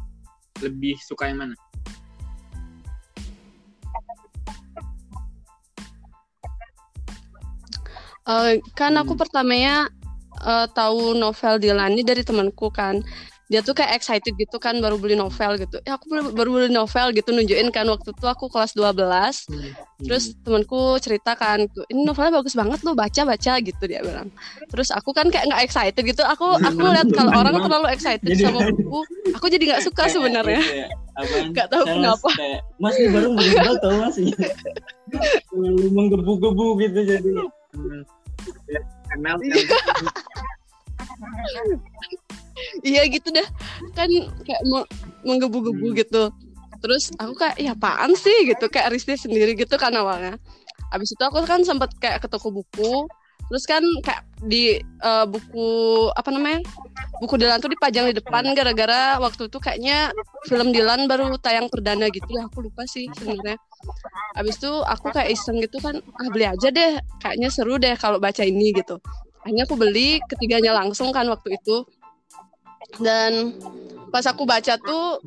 Lebih 0.60 1.00
suka 1.00 1.32
yang 1.32 1.40
mana? 1.40 1.56
Eh, 8.28 8.60
kan 8.76 8.94
aku 9.00 9.16
Hmm. 9.16 9.22
pertamanya 9.24 9.76
eh, 10.38 10.68
tahu 10.70 11.18
novel 11.18 11.58
Dylan 11.58 11.96
ini 11.98 12.04
dari 12.06 12.22
temanku 12.22 12.70
kan. 12.70 13.02
Dia 13.48 13.64
tuh 13.64 13.72
kayak 13.72 13.96
excited 13.96 14.36
gitu 14.36 14.60
kan 14.60 14.76
baru 14.84 15.00
beli 15.00 15.16
novel 15.16 15.56
gitu. 15.56 15.80
Ya 15.88 15.96
aku 15.96 16.12
baru, 16.12 16.36
baru 16.36 16.50
beli 16.52 16.68
novel 16.68 17.16
gitu 17.16 17.32
nunjukin 17.32 17.72
kan 17.72 17.88
waktu 17.88 18.12
itu 18.12 18.26
aku 18.28 18.52
kelas 18.52 18.76
12. 18.76 19.48
Terus 20.04 20.36
temanku 20.44 21.00
cerita 21.00 21.32
kan, 21.34 21.64
ini 21.88 22.02
novelnya 22.04 22.38
bagus 22.38 22.54
banget 22.54 22.84
lo 22.84 22.92
baca 22.92 23.24
baca 23.24 23.54
gitu 23.64 23.84
dia 23.88 24.04
bilang. 24.04 24.28
Terus 24.68 24.92
aku 24.92 25.16
kan 25.16 25.32
kayak 25.32 25.48
nggak 25.48 25.64
excited 25.64 26.04
gitu. 26.04 26.28
Aku 26.28 26.60
aku 26.60 26.82
lihat 26.92 27.08
kalau 27.16 27.32
orang 27.34 27.56
terlalu 27.56 27.88
excited 27.88 28.28
Jadi- 28.28 28.44
sama 28.44 28.68
buku, 28.68 29.00
aku 29.32 29.46
jadi 29.48 29.64
nggak 29.64 29.84
suka 29.88 30.04
sebenarnya. 30.12 30.60
ya, 30.60 30.86
apaan? 31.16 31.48
Nggak 31.56 31.68
tahu 31.72 31.84
kenapa. 31.88 32.30
kayak, 32.36 32.60
mas 32.78 32.94
ini 33.00 33.08
baru 33.10 33.28
meninggal 33.32 33.74
tau 33.80 33.96
mas 33.96 34.18
Terlalu 35.48 35.88
menggebu-gebu 35.96 36.66
gitu 36.84 37.00
jadi 37.08 37.32
Hmm. 37.68 38.00
Ya, 42.58 43.02
Iya 43.02 43.02
gitu 43.14 43.30
dah. 43.30 43.48
Kan 43.94 44.10
kayak 44.44 44.62
mau 44.68 44.84
menggebu-gebu 45.24 45.88
Hmm. 45.94 45.98
gitu. 45.98 46.24
Terus 46.78 47.10
aku 47.18 47.34
kayak 47.38 47.58
ya 47.58 47.74
apaan 47.74 48.14
sih 48.14 48.38
gitu 48.46 48.70
kayak 48.70 48.94
risih 48.94 49.18
sendiri 49.18 49.58
gitu 49.58 49.78
kan 49.78 49.94
awalnya. 49.94 50.38
Abis 50.94 51.14
itu 51.14 51.24
aku 51.26 51.42
kan 51.44 51.66
sempat 51.66 51.94
kayak 51.98 52.22
ke 52.22 52.28
toko 52.30 52.54
buku. 52.54 53.06
Terus 53.48 53.64
kan 53.64 53.82
kayak 54.04 54.28
di 54.44 54.78
eh, 54.82 55.26
buku 55.26 55.68
apa 56.14 56.30
namanya? 56.30 56.62
Buku 57.18 57.34
Dilan 57.40 57.58
tuh 57.58 57.74
dipajang 57.74 58.14
di 58.14 58.16
depan 58.22 58.46
gara-gara 58.54 59.18
waktu 59.18 59.50
itu 59.50 59.58
kayaknya 59.58 60.14
film 60.46 60.70
Dilan 60.70 61.10
baru 61.10 61.34
tayang 61.42 61.66
perdana 61.66 62.06
gitu 62.14 62.30
ya 62.30 62.46
aku 62.46 62.70
lupa 62.70 62.86
sih 62.86 63.10
sebenarnya. 63.18 63.58
Abis 64.38 64.62
itu 64.62 64.70
aku 64.86 65.10
kayak 65.10 65.34
iseng 65.34 65.58
gitu 65.58 65.82
kan 65.82 65.98
ah 65.98 66.28
beli 66.30 66.46
aja 66.46 66.70
deh 66.70 67.02
kayaknya 67.18 67.50
seru 67.50 67.82
deh 67.82 67.98
kalau 67.98 68.22
baca 68.22 68.46
ini 68.46 68.70
gitu. 68.76 69.02
Akhirnya 69.42 69.64
aku 69.66 69.76
beli 69.80 70.20
ketiganya 70.30 70.78
langsung 70.78 71.10
kan 71.10 71.26
waktu 71.26 71.58
itu 71.58 71.88
dan 73.00 73.52
pas 74.10 74.24
aku 74.24 74.48
baca 74.48 74.80
tuh 74.80 75.20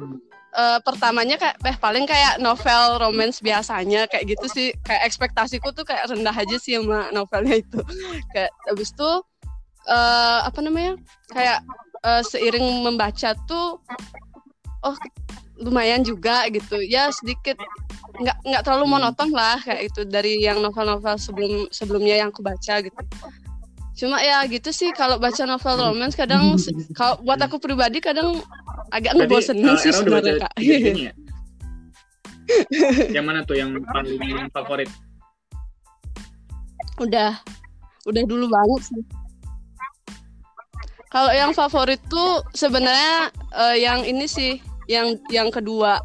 eh, 0.56 0.78
pertamanya 0.82 1.36
kayak 1.36 1.56
eh 1.62 1.76
paling 1.76 2.08
kayak 2.08 2.40
novel 2.40 2.98
romance 2.98 3.44
biasanya 3.44 4.08
kayak 4.08 4.34
gitu 4.36 4.46
sih. 4.50 4.68
Kayak 4.82 5.06
ekspektasiku 5.06 5.70
tuh 5.76 5.84
kayak 5.84 6.08
rendah 6.08 6.34
aja 6.34 6.56
sih 6.56 6.80
sama 6.80 7.12
novelnya 7.12 7.60
itu. 7.60 7.80
Kayak 8.34 8.52
habis 8.66 8.90
itu 8.90 9.10
eh, 9.86 10.40
apa 10.44 10.58
namanya 10.64 10.96
kayak 11.30 11.60
eh, 12.02 12.22
seiring 12.24 12.84
membaca 12.84 13.36
tuh 13.44 13.78
oh 14.80 14.96
lumayan 15.60 16.00
juga 16.00 16.48
gitu. 16.48 16.80
Ya 16.80 17.12
sedikit 17.12 17.60
nggak 18.20 18.36
nggak 18.42 18.62
terlalu 18.66 18.86
monoton 18.90 19.30
lah 19.32 19.56
kayak 19.62 19.92
itu 19.92 20.02
dari 20.04 20.42
yang 20.42 20.58
novel-novel 20.60 21.16
sebelum 21.16 21.52
sebelumnya 21.70 22.20
yang 22.20 22.28
aku 22.28 22.42
baca 22.42 22.82
gitu 22.84 23.00
cuma 24.00 24.16
ya 24.24 24.40
gitu 24.48 24.72
sih 24.72 24.88
kalau 24.96 25.20
baca 25.20 25.44
novel 25.44 25.76
romance 25.76 26.16
kadang 26.16 26.56
se- 26.56 26.72
kalau 26.96 27.20
buat 27.20 27.36
aku 27.36 27.60
pribadi 27.60 28.00
kadang 28.00 28.40
agak 28.88 29.12
ngebosenin 29.12 29.68
uh, 29.68 29.76
sih 29.76 29.92
sebenarnya 29.92 30.40
kak 30.40 30.52
ya? 30.56 31.12
yang 33.14 33.28
mana 33.28 33.44
tuh 33.44 33.60
yang 33.60 33.76
paling 33.92 34.48
favorit? 34.56 34.88
udah 36.96 37.36
udah 38.08 38.22
dulu 38.24 38.48
banget 38.48 38.80
sih 38.88 39.02
kalau 41.12 41.32
yang 41.36 41.52
favorit 41.52 42.00
tuh 42.08 42.40
sebenarnya 42.56 43.28
eh, 43.52 43.76
yang 43.84 44.00
ini 44.08 44.24
sih 44.24 44.64
yang 44.88 45.20
yang 45.28 45.52
kedua 45.52 46.00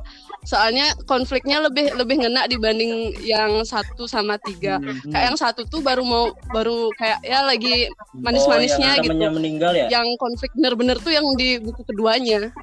soalnya 0.45 0.86
konfliknya 1.03 1.58
lebih 1.60 1.91
lebih 1.93 2.21
ngena 2.21 2.45
dibanding 2.45 2.93
yang 3.19 3.65
satu 3.65 4.05
sama 4.05 4.38
tiga 4.39 4.77
Hmm. 4.77 5.10
kayak 5.10 5.25
yang 5.29 5.38
satu 5.38 5.65
tuh 5.65 5.81
baru 5.81 6.01
mau 6.01 6.25
baru 6.49 6.93
kayak 6.95 7.19
ya 7.21 7.41
lagi 7.41 7.89
manis-manisnya 8.13 8.89
oh, 8.91 8.95
yang 8.95 9.05
gitu 9.05 9.29
meninggal 9.31 9.71
ya 9.73 9.88
yang 9.91 10.08
konflik 10.15 10.53
bener-bener 10.53 10.97
tuh 10.97 11.10
yang 11.10 11.25
di 11.34 11.58
buku 11.58 11.81
keduanya 11.84 12.53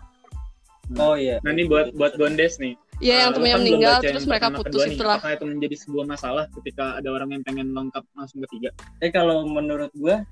oh 0.95 1.15
iya 1.15 1.41
Nah 1.41 1.51
ini 1.51 1.65
buat 1.65 1.91
buat 1.93 2.15
Gondes 2.15 2.59
nih. 2.59 2.75
ya 3.01 3.27
yang 3.27 3.31
Eh, 3.31 3.35
temennya 3.35 3.53
kan 3.53 3.61
meninggal 3.61 3.95
terus 3.99 4.25
mereka 4.25 4.47
putus 4.53 4.63
kedua 4.69 4.85
nih. 4.85 4.95
itulah 4.95 5.19
Apakah 5.19 5.33
itu 5.35 5.47
menjadi 5.49 5.77
sebuah 5.79 6.05
masalah 6.07 6.45
ketika 6.55 6.85
ada 7.01 7.09
orang 7.11 7.29
yang 7.31 7.43
pengen 7.43 7.69
lengkap 7.73 8.05
langsung 8.15 8.39
ketiga? 8.47 8.71
Eh 9.01 9.11
kalau 9.11 9.43
menurut 9.45 9.91
gua 9.93 10.23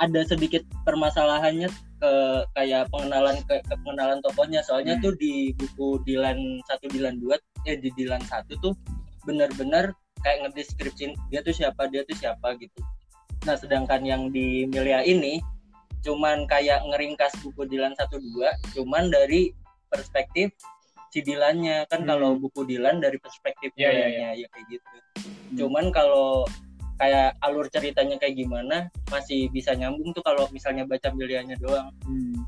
ada 0.00 0.20
sedikit 0.24 0.64
permasalahannya 0.88 1.68
ke 2.00 2.12
kayak 2.56 2.88
pengenalan 2.88 3.36
ke, 3.44 3.60
ke 3.60 3.74
pengenalan 3.84 4.24
tokohnya 4.24 4.64
soalnya 4.64 4.96
Hmm. 4.96 5.04
tuh 5.04 5.12
di 5.20 5.52
buku 5.52 6.00
Dilan 6.08 6.64
satu 6.64 6.88
Dilan 6.88 7.20
dua 7.20 7.36
eh 7.68 7.76
di 7.76 7.92
Dilan 7.92 8.24
satu 8.24 8.56
tuh 8.64 8.72
benar-benar 9.28 9.92
kayak 10.24 10.48
ngedeskripsiin 10.48 11.12
dia 11.28 11.44
tuh 11.44 11.52
siapa 11.52 11.84
dia 11.92 12.00
tuh 12.08 12.16
siapa 12.16 12.56
gitu. 12.56 12.80
Nah 13.44 13.56
sedangkan 13.60 14.00
yang 14.04 14.32
di 14.32 14.64
Milia 14.64 15.04
ini 15.04 15.44
cuman 16.00 16.48
kayak 16.48 16.80
ngeringkas 16.88 17.36
buku 17.44 17.68
Dilan 17.68 17.92
satu 17.92 18.16
dua 18.16 18.56
cuman 18.72 19.12
dari 19.12 19.52
perspektif 19.92 20.48
si 21.12 21.20
Dilannya 21.20 21.84
kan 21.92 22.08
Hmm. 22.08 22.08
kalau 22.16 22.30
buku 22.40 22.64
Dilan 22.64 23.04
dari 23.04 23.20
perspektif 23.20 23.76
Iya, 23.76 23.92
iya, 23.92 23.92
Milianya 23.92 24.28
ya 24.40 24.46
kayak 24.48 24.66
gitu. 24.72 24.96
Cuman 25.60 25.92
kalau 25.92 26.48
kayak 27.00 27.32
alur 27.40 27.64
ceritanya 27.72 28.20
kayak 28.20 28.36
gimana 28.36 28.92
masih 29.08 29.48
bisa 29.48 29.72
nyambung 29.72 30.12
tuh 30.12 30.20
kalau 30.20 30.44
misalnya 30.52 30.84
baca 30.84 31.08
Milianya 31.16 31.56
doang. 31.56 31.88
Hmm. 32.04 32.44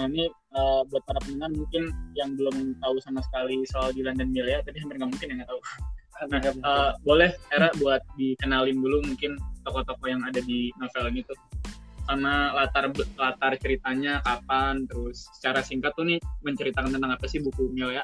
Nah 0.00 0.08
ini 0.08 0.24
eh, 0.32 0.80
buat 0.88 1.04
para 1.04 1.20
pendengar 1.20 1.52
mungkin 1.52 1.92
yang 2.16 2.32
belum 2.40 2.80
tahu 2.80 2.96
sama 3.04 3.20
sekali 3.20 3.60
soal 3.68 3.92
Dilan 3.92 4.16
dan 4.16 4.32
Milea, 4.32 4.64
tapi 4.64 4.80
hampir 4.80 4.96
nggak 4.96 5.12
mungkin 5.12 5.28
yang 5.28 5.38
nggak 5.44 5.50
tahu. 5.52 5.60
Nah, 6.22 6.40
eh, 6.40 6.90
boleh 7.04 7.30
Era 7.52 7.68
buat 7.76 8.00
dikenalin 8.16 8.80
dulu 8.80 9.04
mungkin 9.04 9.36
tokoh-tokoh 9.68 10.08
yang 10.08 10.24
ada 10.24 10.40
di 10.40 10.72
novel 10.80 11.12
ini 11.12 11.20
tuh 11.28 11.36
sama 12.02 12.50
latar 12.50 12.90
latar 13.14 13.52
ceritanya 13.62 14.18
kapan 14.26 14.90
terus 14.90 15.30
secara 15.38 15.62
singkat 15.62 15.94
tuh 15.94 16.02
nih 16.02 16.18
menceritakan 16.42 16.90
tentang 16.90 17.14
apa 17.14 17.26
sih 17.30 17.38
buku 17.38 17.70
Milea 17.70 18.02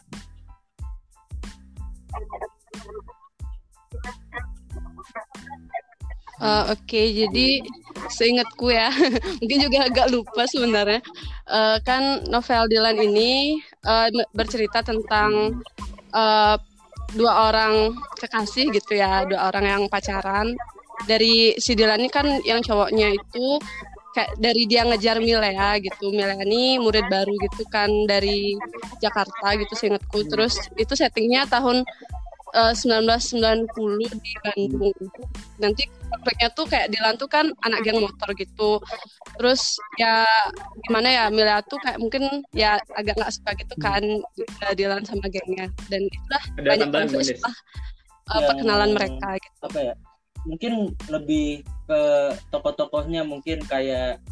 Eh, 6.38 6.64
Oke, 6.70 7.02
jadi 7.10 7.66
seingatku 8.14 8.70
ya, 8.70 8.94
mungkin 9.42 9.58
juga 9.58 9.90
agak 9.90 10.06
lupa 10.14 10.46
sebenarnya. 10.46 11.02
Eh, 11.50 11.76
kan 11.82 12.22
novel 12.30 12.70
Dylan 12.70 12.94
ini 13.02 13.58
uh, 13.82 14.06
bercerita 14.30 14.86
tentang 14.86 15.58
uh, 16.14 16.56
dua 17.18 17.50
orang 17.50 17.90
kekasih 18.22 18.70
gitu 18.70 19.02
ya, 19.02 19.26
dua 19.26 19.50
orang 19.50 19.64
yang 19.66 19.82
pacaran. 19.90 20.54
Dari 21.10 21.58
si 21.58 21.74
Dilan 21.74 22.06
ini 22.06 22.10
kan 22.10 22.26
yang 22.46 22.62
cowoknya 22.62 23.14
itu 23.14 23.58
kayak 24.14 24.34
dari 24.38 24.62
dia 24.70 24.82
ngejar 24.86 25.18
Milea 25.18 25.78
gitu. 25.82 26.10
Milea 26.14 26.38
ini 26.42 26.78
murid 26.78 27.06
baru 27.10 27.34
gitu 27.50 27.66
kan 27.70 27.90
dari 28.06 28.54
Jakarta 29.02 29.58
gitu 29.58 29.74
seingatku. 29.74 30.26
Terus 30.26 30.70
itu 30.78 30.94
settingnya 30.94 31.50
tahun 31.50 31.82
uh, 32.54 32.72
1990 32.72 33.68
di 34.22 34.32
Bandung. 34.40 34.96
Nanti 35.60 35.84
konfliknya 36.08 36.48
tuh 36.56 36.66
kayak 36.68 36.88
Dilan 36.92 37.14
tuh 37.20 37.28
kan 37.28 37.46
anak 37.66 37.84
geng 37.84 38.00
motor 38.00 38.28
gitu. 38.36 38.80
Terus 39.36 39.76
ya 40.00 40.24
gimana 40.88 41.08
ya 41.08 41.24
Mila 41.28 41.60
tuh 41.66 41.76
kayak 41.82 41.98
mungkin 42.00 42.44
ya 42.56 42.80
agak 42.96 43.18
nggak 43.18 43.32
suka 43.34 43.50
gitu 43.58 43.74
kan 43.80 44.02
Dilan 44.74 45.04
sama 45.04 45.28
gengnya. 45.28 45.68
Dan 45.92 46.08
itulah 46.08 46.42
Ada 46.56 46.68
banyak 46.68 46.88
konflik 46.92 47.36
setelah 47.36 47.56
uh, 48.32 48.42
perkenalan 48.48 48.90
mereka 48.96 49.28
gitu. 49.36 49.58
Apa 49.68 49.80
ya? 49.92 49.94
Mungkin 50.46 50.72
lebih 51.12 51.66
ke 51.88 52.00
tokoh-tokohnya 52.54 53.26
mungkin 53.26 53.60
kayak 53.66 54.22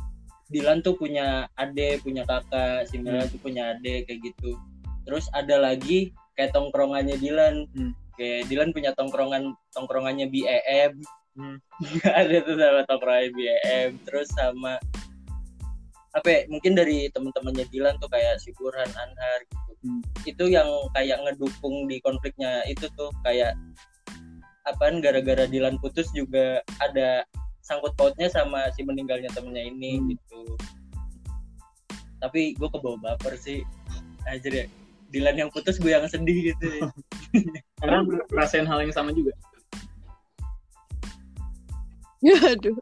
Dilan 0.46 0.78
tuh 0.78 0.94
punya 0.94 1.50
adik, 1.58 2.06
punya 2.06 2.22
kakak, 2.22 2.86
si 2.86 3.02
Mila 3.02 3.26
hmm. 3.26 3.34
tuh 3.34 3.40
punya 3.42 3.74
adik 3.74 4.06
kayak 4.06 4.30
gitu. 4.30 4.54
Terus 5.02 5.26
ada 5.34 5.58
lagi 5.58 6.14
kayak 6.38 6.54
tongkrongannya 6.54 7.18
Dilan. 7.18 7.66
Hmm 7.74 8.05
kayak 8.16 8.48
Dylan 8.48 8.72
punya 8.72 8.90
tongkrongan 8.96 9.54
tongkrongannya 9.72 10.26
BEM 10.28 10.92
hmm. 11.36 11.58
ada 12.20 12.36
tuh 12.42 12.56
sama 12.56 12.80
tongkrongan 12.88 13.32
BEM 13.32 13.90
terus 14.04 14.28
sama 14.34 14.80
apa 16.16 16.28
ya, 16.32 16.40
mungkin 16.48 16.72
dari 16.72 17.12
teman-temannya 17.12 17.68
Dylan 17.68 18.00
tuh 18.00 18.08
kayak 18.08 18.40
si 18.40 18.48
Burhan 18.56 18.88
Anhar 18.96 19.40
gitu 19.44 19.72
hmm. 19.84 20.02
itu 20.24 20.44
yang 20.48 20.68
kayak 20.96 21.20
ngedukung 21.22 21.84
di 21.86 22.00
konfliknya 22.00 22.64
itu 22.64 22.88
tuh 22.96 23.12
kayak 23.20 23.52
apaan 24.64 25.04
gara-gara 25.04 25.44
Dylan 25.44 25.76
putus 25.78 26.08
juga 26.16 26.64
ada 26.80 27.22
sangkut 27.60 27.92
pautnya 27.94 28.32
sama 28.32 28.70
si 28.72 28.82
meninggalnya 28.82 29.28
temennya 29.36 29.68
ini 29.68 30.00
hmm. 30.00 30.06
gitu 30.16 30.42
tapi 32.16 32.56
gue 32.56 32.68
kebawa 32.72 32.96
baper 32.96 33.36
sih 33.36 33.60
aja 34.24 34.48
deh 34.48 34.85
Dilan 35.16 35.36
yang 35.40 35.48
putus 35.48 35.80
gue 35.80 35.88
yang 35.88 36.04
sedih 36.04 36.52
gitu. 36.52 36.92
Karena 37.80 38.04
rasain 38.28 38.68
hal 38.68 38.84
yang 38.84 38.92
sama 38.92 39.16
juga. 39.16 39.32
Aduh 42.52 42.76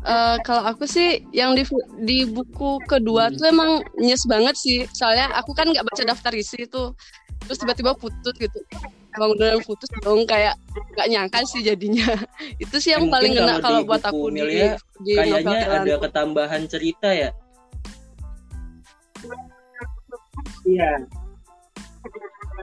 Uh, 0.00 0.40
kalau 0.48 0.64
aku 0.64 0.88
sih 0.88 1.20
yang 1.36 1.52
di 1.52 1.60
di 2.08 2.24
buku 2.24 2.80
kedua 2.88 3.28
hmm. 3.28 3.36
tuh 3.36 3.46
emang 3.52 3.70
nyes 4.00 4.24
banget 4.24 4.56
sih. 4.56 4.88
Soalnya 4.96 5.28
aku 5.36 5.52
kan 5.52 5.68
nggak 5.68 5.84
baca 5.84 6.02
daftar 6.08 6.32
isi 6.32 6.64
itu 6.64 6.96
terus 7.44 7.60
tiba-tiba 7.60 7.92
putus 7.92 8.32
gitu. 8.40 8.58
Emang 9.12 9.36
beneran 9.36 9.60
putus 9.60 9.92
dong 10.00 10.24
kayak 10.24 10.56
nggak 10.96 11.08
nyangka 11.12 11.44
sih 11.44 11.60
jadinya. 11.60 12.16
Itu 12.64 12.80
sih 12.80 12.96
yang 12.96 13.12
paling 13.12 13.36
kena 13.36 13.60
kalau 13.60 13.84
buat 13.84 14.00
aku 14.00 14.32
di, 14.32 14.72
di 15.04 15.12
kayaknya 15.18 15.68
ada 15.68 15.94
ketambahan 16.00 16.64
cerita 16.64 17.12
ya 17.12 17.28
Iya. 20.70 20.92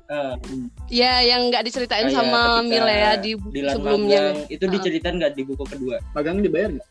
Uh, 0.07 0.39
ya 0.87 1.19
yang 1.19 1.51
nggak 1.51 1.67
diceritain 1.67 2.07
sama 2.07 2.63
Mila 2.63 2.87
ya 2.87 3.11
di 3.19 3.35
buku 3.35 3.51
di 3.51 3.67
sebelumnya 3.67 4.31
magang, 4.31 4.47
itu 4.47 4.63
uh. 4.63 4.71
diceritain 4.71 5.15
nggak 5.19 5.33
di 5.35 5.43
buku 5.43 5.63
kedua 5.67 5.99
magang 6.15 6.39
dibayar 6.39 6.71
nggak 6.71 6.89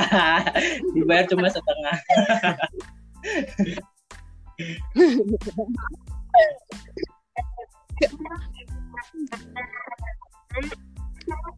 dibayar 0.96 1.24
cuma 1.28 1.52
setengah 1.52 1.96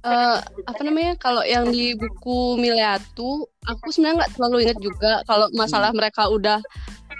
uh, 0.02 0.38
apa 0.70 0.80
namanya 0.82 1.14
kalau 1.22 1.46
yang 1.46 1.70
di 1.70 1.94
buku 1.94 2.58
Mileatu 2.58 3.46
aku 3.62 3.94
sebenarnya 3.94 4.26
nggak 4.26 4.32
terlalu 4.34 4.56
ingat 4.66 4.78
juga 4.82 5.12
kalau 5.30 5.46
masalah 5.54 5.94
hmm. 5.94 5.98
mereka 6.02 6.26
udah 6.26 6.58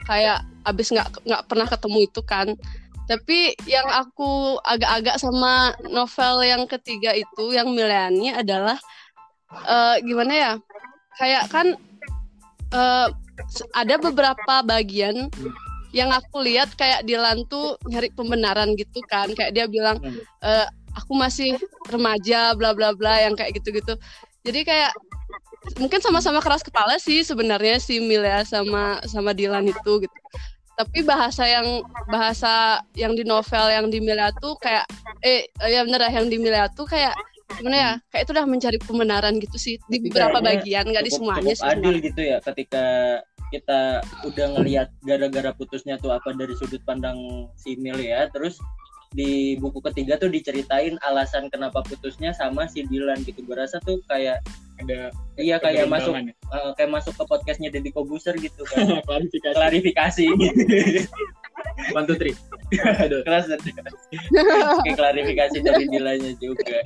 kayak 0.07 0.43
abis 0.67 0.95
nggak 0.95 1.09
nggak 1.27 1.43
pernah 1.47 1.67
ketemu 1.67 1.99
itu 2.07 2.21
kan. 2.23 2.49
Tapi 3.11 3.59
yang 3.67 3.89
aku 3.91 4.57
agak-agak 4.63 5.19
sama 5.19 5.75
novel 5.91 6.47
yang 6.47 6.63
ketiga 6.71 7.13
itu 7.13 7.51
yang 7.51 7.75
Milani 7.75 8.31
adalah 8.31 8.79
uh, 9.53 9.99
gimana 10.01 10.33
ya 10.33 10.53
kayak 11.19 11.51
kan 11.51 11.77
uh, 12.73 13.09
ada 13.75 13.95
beberapa 13.99 14.65
bagian 14.65 15.29
yang 15.93 16.09
aku 16.09 16.41
lihat 16.41 16.73
kayak 16.73 17.05
Dilan 17.05 17.45
tuh 17.53 17.77
nyari 17.85 18.09
pembenaran 18.17 18.73
gitu 18.75 19.05
kan. 19.07 19.29
Kayak 19.37 19.53
dia 19.53 19.67
bilang 19.69 20.01
e, 20.41 20.51
aku 20.97 21.13
masih 21.13 21.61
remaja 21.93 22.57
bla 22.57 22.73
bla 22.73 22.97
bla 22.97 23.21
yang 23.21 23.37
kayak 23.37 23.61
gitu-gitu. 23.61 24.01
Jadi 24.43 24.65
kayak 24.65 24.93
mungkin 25.79 26.01
sama-sama 26.03 26.43
keras 26.43 26.63
kepala 26.67 26.99
sih 26.99 27.23
sebenarnya 27.23 27.79
si 27.79 28.03
Milia 28.03 28.43
sama 28.43 28.99
sama 29.07 29.31
Dilan 29.33 29.71
itu 29.71 30.03
gitu. 30.03 30.19
Tapi 30.73 31.05
bahasa 31.05 31.47
yang 31.47 31.85
bahasa 32.11 32.83
yang 32.99 33.15
di 33.15 33.23
novel 33.23 33.71
yang 33.71 33.87
di 33.93 34.03
Mila 34.03 34.33
tuh 34.43 34.59
kayak 34.59 34.89
eh 35.23 35.47
ya 35.63 35.87
bener 35.87 36.03
yang 36.11 36.27
di 36.27 36.39
Mila 36.41 36.67
tuh 36.73 36.89
kayak 36.89 37.15
gimana 37.61 37.77
ya 37.77 37.93
kayak 38.09 38.23
itu 38.25 38.33
udah 38.33 38.47
mencari 38.49 38.79
pembenaran 38.81 39.35
gitu 39.39 39.57
sih. 39.61 39.77
Di 39.87 40.03
beberapa 40.03 40.43
bagian 40.43 40.91
nggak 40.91 41.05
di 41.07 41.13
semuanya 41.13 41.53
sih 41.55 41.69
adil 41.69 42.03
gitu 42.03 42.21
ya 42.21 42.43
ketika 42.43 42.85
kita 43.53 44.01
udah 44.25 44.47
ngelihat 44.57 44.89
gara-gara 45.05 45.53
putusnya 45.53 46.01
tuh 46.01 46.17
apa 46.17 46.33
dari 46.33 46.57
sudut 46.57 46.81
pandang 46.89 47.47
si 47.61 47.77
Mil 47.77 48.01
ya 48.01 48.27
terus 48.33 48.57
di 49.13 49.61
buku 49.61 49.85
ketiga 49.93 50.17
tuh 50.17 50.33
diceritain 50.33 50.97
alasan 51.05 51.53
kenapa 51.53 51.85
putusnya 51.85 52.33
sama 52.33 52.65
si 52.65 52.83
Dilan 52.89 53.21
gitu. 53.29 53.45
Gue 53.45 53.61
rasa 53.61 53.77
tuh 53.85 54.01
kayak 54.09 54.41
ada 54.83 55.01
iya 55.39 55.57
kayak 55.63 55.89
masuk 55.89 56.13
ya? 56.15 56.35
uh, 56.53 56.71
kayak 56.75 56.91
masuk 56.91 57.13
ke 57.17 57.25
podcastnya 57.25 57.69
Deddy 57.73 57.91
Kobuser 57.95 58.35
gitu 58.39 58.63
kan. 58.69 58.87
Klarifikasi. 59.09 59.57
Klarifikasi. 59.57 60.27
One 61.97 62.07
two 62.11 62.19
three. 62.19 62.35
Kelas 63.25 63.49
kayak 63.49 64.97
klarifikasi 64.99 65.57
dari 65.63 65.85
Dilannya 65.89 66.35
juga. 66.43 66.83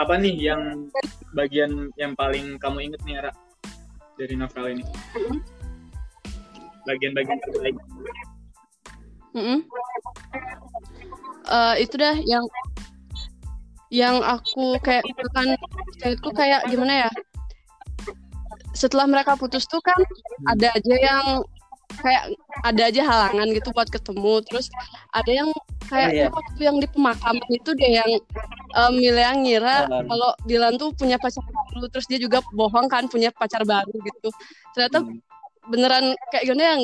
Apa 0.00 0.18
nih 0.18 0.34
yang 0.34 0.90
bagian 1.36 1.94
yang 2.00 2.18
paling 2.18 2.58
kamu 2.58 2.90
inget 2.90 3.00
nih 3.06 3.22
Ara? 3.22 3.32
Dari 4.18 4.34
novel 4.34 4.78
ini. 4.78 4.84
Bagian-bagian 6.86 7.38
terbaik. 7.42 7.76
Mm 9.34 9.42
-hmm 9.42 9.58
uh, 11.48 11.74
itu 11.76 11.94
dah 11.96 12.16
yang 12.24 12.44
yang 13.94 14.18
aku 14.26 14.74
kayak 14.82 15.06
misalkan 15.06 15.54
itu 16.02 16.28
kayak 16.34 16.66
gimana 16.66 17.06
ya 17.06 17.10
setelah 18.74 19.06
mereka 19.06 19.38
putus 19.38 19.70
tuh 19.70 19.78
kan 19.78 19.94
ada 20.50 20.74
aja 20.74 20.94
yang 20.98 21.26
kayak 22.02 22.34
ada 22.66 22.82
aja 22.90 23.02
halangan 23.06 23.46
gitu 23.54 23.70
buat 23.70 23.86
ketemu 23.86 24.42
terus 24.50 24.66
ada 25.14 25.30
yang 25.30 25.46
kayak 25.86 26.10
oh, 26.10 26.16
iya. 26.16 26.28
waktu 26.32 26.60
yang 26.66 26.76
di 26.82 26.88
pemakaman 26.90 27.50
itu 27.54 27.70
dia 27.78 28.02
yang 28.02 28.10
um, 28.74 28.94
yang 28.98 29.46
ngira 29.46 29.86
um. 29.86 30.10
kalau 30.10 30.30
Dilan 30.42 30.74
tuh 30.74 30.90
punya 30.98 31.14
pacar 31.14 31.46
baru 31.46 31.86
terus 31.86 32.10
dia 32.10 32.18
juga 32.18 32.42
bohong 32.50 32.90
kan 32.90 33.06
punya 33.06 33.30
pacar 33.30 33.62
baru 33.62 33.94
gitu 33.94 34.28
ternyata 34.74 35.06
hmm. 35.06 35.22
beneran 35.70 36.04
kayak 36.34 36.50
gimana 36.50 36.64
yang 36.74 36.82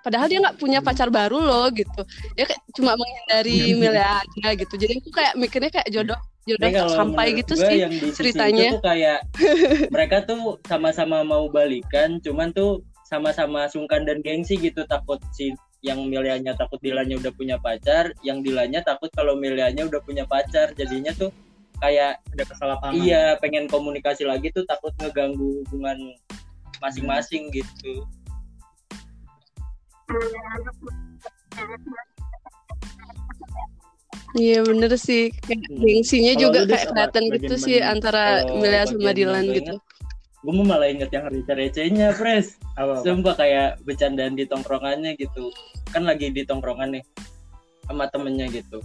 padahal 0.00 0.26
dia 0.26 0.38
nggak 0.40 0.58
punya 0.60 0.80
pacar 0.80 1.08
baru 1.08 1.38
loh 1.40 1.66
gitu. 1.72 2.02
Dia 2.36 2.44
kayak 2.48 2.62
cuma 2.76 2.96
menghindari 2.96 3.58
Milia 3.80 4.20
aja 4.20 4.48
gitu. 4.56 4.74
Jadi 4.76 5.00
aku 5.00 5.10
kayak 5.12 5.34
mikirnya 5.36 5.70
kayak 5.70 5.88
jodoh 5.92 6.20
jodoh 6.48 6.68
sampai 6.96 7.26
gitu 7.36 7.52
sih 7.54 7.84
yang 7.84 7.92
ceritanya. 8.16 8.80
tuh 8.80 8.82
kayak 8.82 9.18
mereka 9.94 10.24
tuh 10.24 10.56
sama-sama 10.66 11.22
mau 11.22 11.46
balikan 11.52 12.18
cuman 12.24 12.50
tuh 12.50 12.80
sama-sama 13.06 13.68
sungkan 13.68 14.06
dan 14.08 14.24
gengsi 14.24 14.56
gitu. 14.56 14.86
Takut 14.88 15.20
si 15.36 15.52
yang 15.80 16.04
Milianya 16.08 16.52
takut 16.56 16.76
Dilanya 16.84 17.16
udah 17.16 17.32
punya 17.32 17.56
pacar, 17.56 18.12
yang 18.20 18.44
Dilanya 18.44 18.84
takut 18.84 19.08
kalau 19.16 19.36
Milianya 19.36 19.88
udah 19.88 20.00
punya 20.04 20.28
pacar, 20.28 20.76
jadinya 20.76 21.12
tuh 21.16 21.32
kayak 21.80 22.20
ada 22.36 22.44
kesalahpahaman. 22.44 23.00
Iya, 23.00 23.40
pengen 23.40 23.64
komunikasi 23.66 24.28
lagi 24.28 24.52
tuh 24.52 24.68
takut 24.68 24.92
ngeganggu 25.00 25.64
hubungan 25.64 25.96
masing-masing 26.84 27.48
gitu. 27.52 28.04
Iya 34.38 34.62
bener 34.62 34.94
sih 34.94 35.34
kayak 35.42 35.58
hmm. 35.58 35.82
gengsinya 35.82 36.32
juga 36.38 36.62
kayak 36.62 36.86
kelihatan 36.94 37.24
gitu 37.34 37.54
sih 37.58 37.76
antara 37.82 38.46
oh, 38.46 38.62
Milia 38.62 38.86
sama 38.86 39.10
Dylan 39.10 39.50
gitu. 39.50 39.74
Gue 40.40 40.52
mau 40.56 40.64
malah 40.64 40.88
inget 40.88 41.10
yang 41.12 41.28
receh-recehnya, 41.28 42.16
Pres. 42.16 42.56
Sumpah 43.04 43.36
kayak 43.36 43.82
bercandaan 43.84 44.38
di 44.38 44.48
tongkrongannya 44.48 45.18
gitu. 45.20 45.52
Kan 45.92 46.08
lagi 46.08 46.32
di 46.32 46.46
tongkrongan 46.46 46.96
nih 46.96 47.04
sama 47.84 48.08
temennya 48.08 48.48
gitu. 48.48 48.80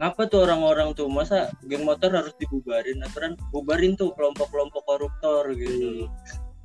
Ngapa 0.00 0.30
tuh 0.32 0.48
orang-orang 0.48 0.96
tuh 0.96 1.10
masa 1.12 1.52
geng 1.66 1.84
motor 1.84 2.08
harus 2.14 2.32
dibubarin? 2.40 3.02
Aturan 3.04 3.36
bubarin 3.52 3.98
tuh 3.98 4.14
kelompok-kelompok 4.16 4.82
koruptor 4.86 5.52
gitu. 5.52 6.08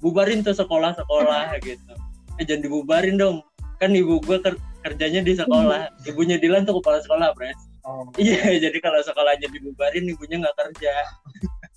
bubarin 0.02 0.42
tuh 0.42 0.58
sekolah-sekolah 0.58 1.62
gitu 1.62 1.94
eh 2.40 2.46
jangan 2.46 2.64
dibubarin 2.68 3.18
dong. 3.20 3.44
Kan 3.82 3.98
ibu 3.98 4.22
gue 4.22 4.38
ker- 4.40 4.62
kerjanya 4.86 5.26
di 5.26 5.34
sekolah. 5.36 5.90
Ibunya 6.10 6.38
Dilan 6.38 6.64
tuh 6.64 6.80
kepala 6.80 7.02
sekolah 7.04 7.34
pres 7.36 7.58
Oh. 7.82 8.06
iya 8.14 8.38
jadi 8.70 8.78
kalau 8.78 9.02
sekolahnya 9.02 9.50
dibubarin 9.50 10.06
ibunya 10.06 10.38
nggak 10.38 10.54
kerja. 10.54 10.94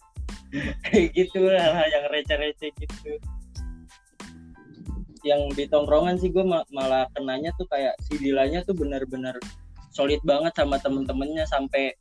Kayak 0.85 1.17
gitu 1.17 1.49
hal-hal 1.51 1.89
yang 1.91 2.05
receh-receh 2.13 2.71
gitu. 2.77 3.13
Yang 5.25 5.41
di 5.57 5.65
tongkrongan 5.67 6.21
sih 6.21 6.29
gue 6.29 6.45
malah 6.45 7.09
kenanya 7.17 7.51
tuh 7.57 7.65
kayak 7.73 7.97
si 8.05 8.21
Dilanya 8.21 8.61
tuh 8.69 8.77
benar-benar 8.77 9.35
solid 9.91 10.21
banget 10.23 10.53
sama 10.55 10.77
temen-temennya. 10.79 11.49
Sampai 11.49 11.97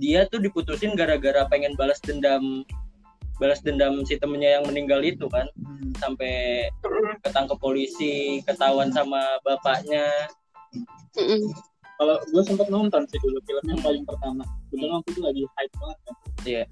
dia 0.00 0.24
tuh 0.26 0.40
diputusin 0.42 0.96
gara-gara 0.96 1.44
pengen 1.46 1.76
balas 1.76 2.00
dendam 2.02 2.64
balas 3.36 3.60
dendam 3.60 4.02
si 4.02 4.14
temennya 4.14 4.58
yang 4.58 4.64
meninggal 4.64 5.00
itu 5.00 5.26
kan 5.26 5.46
Hmm. 5.56 5.90
sampai 5.96 6.68
ketangkep 7.20 7.58
polisi 7.58 8.38
ketahuan 8.42 8.90
sama 8.90 9.20
bapaknya. 9.42 10.06
Kalau 11.94 12.18
gue 12.20 12.42
sempat 12.42 12.66
nonton 12.66 13.06
sih 13.06 13.18
dulu 13.18 13.38
film 13.44 13.64
yang 13.68 13.80
paling 13.80 14.02
pertama. 14.02 14.42
Kebetulan 14.68 14.92
waktu 14.98 15.10
itu 15.14 15.20
lagi 15.22 15.42
hype 15.48 15.74
banget 15.78 15.98
kan. 16.02 16.14
Iya. 16.44 16.64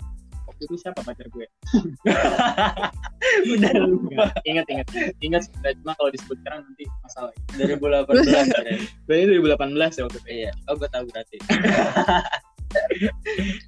Waktu 0.42 0.62
itu 0.66 0.74
siapa 0.76 1.00
pacar 1.00 1.26
gue? 1.30 1.46
udah 3.54 3.72
lupa 3.78 4.26
Ingat, 4.42 4.66
ingat. 4.66 4.86
Ingat, 5.22 5.42
ingat. 5.54 5.74
cuma 5.78 5.94
kalau 5.94 6.10
disebut 6.10 6.36
sekarang 6.42 6.66
nanti 6.66 6.84
masalah. 7.00 7.32
2018 7.54 8.26
ya. 8.26 8.42
Berarti 9.06 9.24
2018 9.38 9.98
ya 9.98 10.02
waktu 10.02 10.18
itu. 10.18 10.28
iya 10.28 10.50
oh 10.66 10.74
gue 10.74 10.88
tahu 10.90 11.04
berarti 11.08 11.36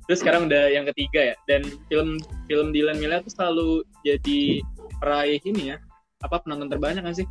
Terus 0.08 0.18
sekarang 0.20 0.50
udah 0.50 0.70
yang 0.72 0.84
ketiga 0.92 1.32
ya. 1.32 1.36
Dan 1.48 1.66
film 1.88 2.20
film 2.48 2.72
Dylan 2.72 2.98
Mila 3.00 3.24
tuh 3.24 3.32
selalu 3.32 3.68
jadi 4.04 4.60
peraih 5.00 5.40
ini 5.44 5.74
ya. 5.74 5.76
Apa 6.24 6.40
penonton 6.40 6.72
terbanyak 6.72 7.04
gak 7.04 7.18
sih? 7.24 7.28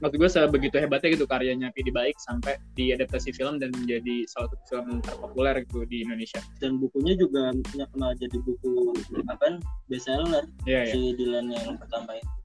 Maksud 0.00 0.16
gue 0.16 0.30
sebegitu 0.32 0.76
hebatnya 0.80 1.12
gitu 1.12 1.28
karyanya 1.28 1.68
Pidi 1.76 1.92
Baik 1.92 2.16
sampai 2.24 2.56
diadaptasi 2.72 3.36
film 3.36 3.60
dan 3.60 3.68
menjadi 3.76 4.24
salah 4.32 4.48
satu 4.48 4.64
film 4.72 4.88
terpopuler 5.04 5.60
gitu 5.60 5.84
di 5.84 6.00
Indonesia. 6.08 6.40
dan 6.56 6.80
bukunya 6.80 7.20
juga 7.20 7.52
pernah 7.68 8.16
jadi 8.16 8.32
buku 8.40 8.96
apa 9.28 9.60
bestseller 9.92 10.48
Iya, 10.64 10.88
iya. 10.88 10.92
si 10.96 11.00
Dylan 11.20 11.52
yang 11.52 11.76
pertama 11.76 12.16
itu 12.16 12.40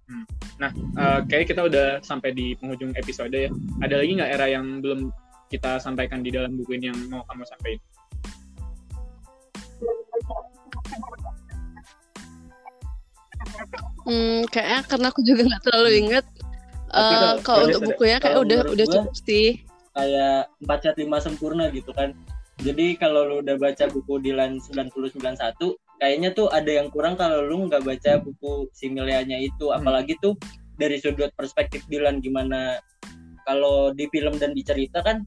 Eh, 0.56 1.20
kayaknya 1.28 1.48
kita 1.52 1.62
udah 1.68 1.88
sampai 2.00 2.32
di 2.32 2.56
penghujung 2.56 2.96
episode 2.96 3.36
ya. 3.36 3.52
Ada 3.84 4.00
lagi 4.00 4.12
nggak 4.16 4.32
era 4.32 4.48
yang 4.48 4.80
belum 4.80 5.12
kita 5.48 5.78
sampaikan 5.78 6.20
di 6.20 6.30
dalam 6.30 6.54
buku 6.54 6.76
ini 6.76 6.90
yang 6.90 7.00
mau 7.08 7.22
kamu 7.24 7.44
sampaikan? 7.44 7.84
Hmm, 14.06 14.46
kayaknya 14.48 14.80
karena 14.86 15.08
aku 15.10 15.22
juga 15.22 15.42
nggak 15.44 15.64
terlalu 15.64 15.90
inget. 16.00 16.26
Tapi 16.86 17.14
Eh, 17.16 17.34
kalau- 17.42 17.66
untuk 17.68 17.82
bukunya 17.90 18.18
kayak 18.18 18.40
udah 18.40 18.60
udah 18.70 18.86
cukup 18.88 19.14
sih. 19.20 19.50
kayak 19.92 20.52
empat 20.60 20.80
cat 20.82 20.96
lima 20.98 21.24
sempurna 21.24 21.72
gitu 21.72 21.96
kan 21.96 22.12
jadi 22.60 23.00
kalau 23.00 23.24
lu 23.24 23.36
udah 23.40 23.56
baca 23.56 23.88
buku 23.88 24.20
Dylan 24.20 24.60
9091 24.60 25.72
kayaknya 25.98 26.36
tuh 26.36 26.52
ada 26.52 26.68
yang 26.68 26.92
kurang 26.92 27.16
kalau 27.16 27.40
lu 27.40 27.64
nggak 27.66 27.80
baca 27.80 28.20
buku 28.20 28.68
Similianya 28.76 29.40
itu 29.40 29.72
Hmm. 29.72 29.80
apalagi 29.80 30.20
tuh 30.20 30.36
dari 30.76 31.00
sudut 31.00 31.32
perspektif 31.32 31.88
Dylan 31.88 32.20
gimana 32.20 32.76
kalau 33.46 33.94
di 33.94 34.10
film 34.10 34.36
dan 34.36 34.52
di 34.52 34.62
cerita 34.62 35.00
kan 35.00 35.24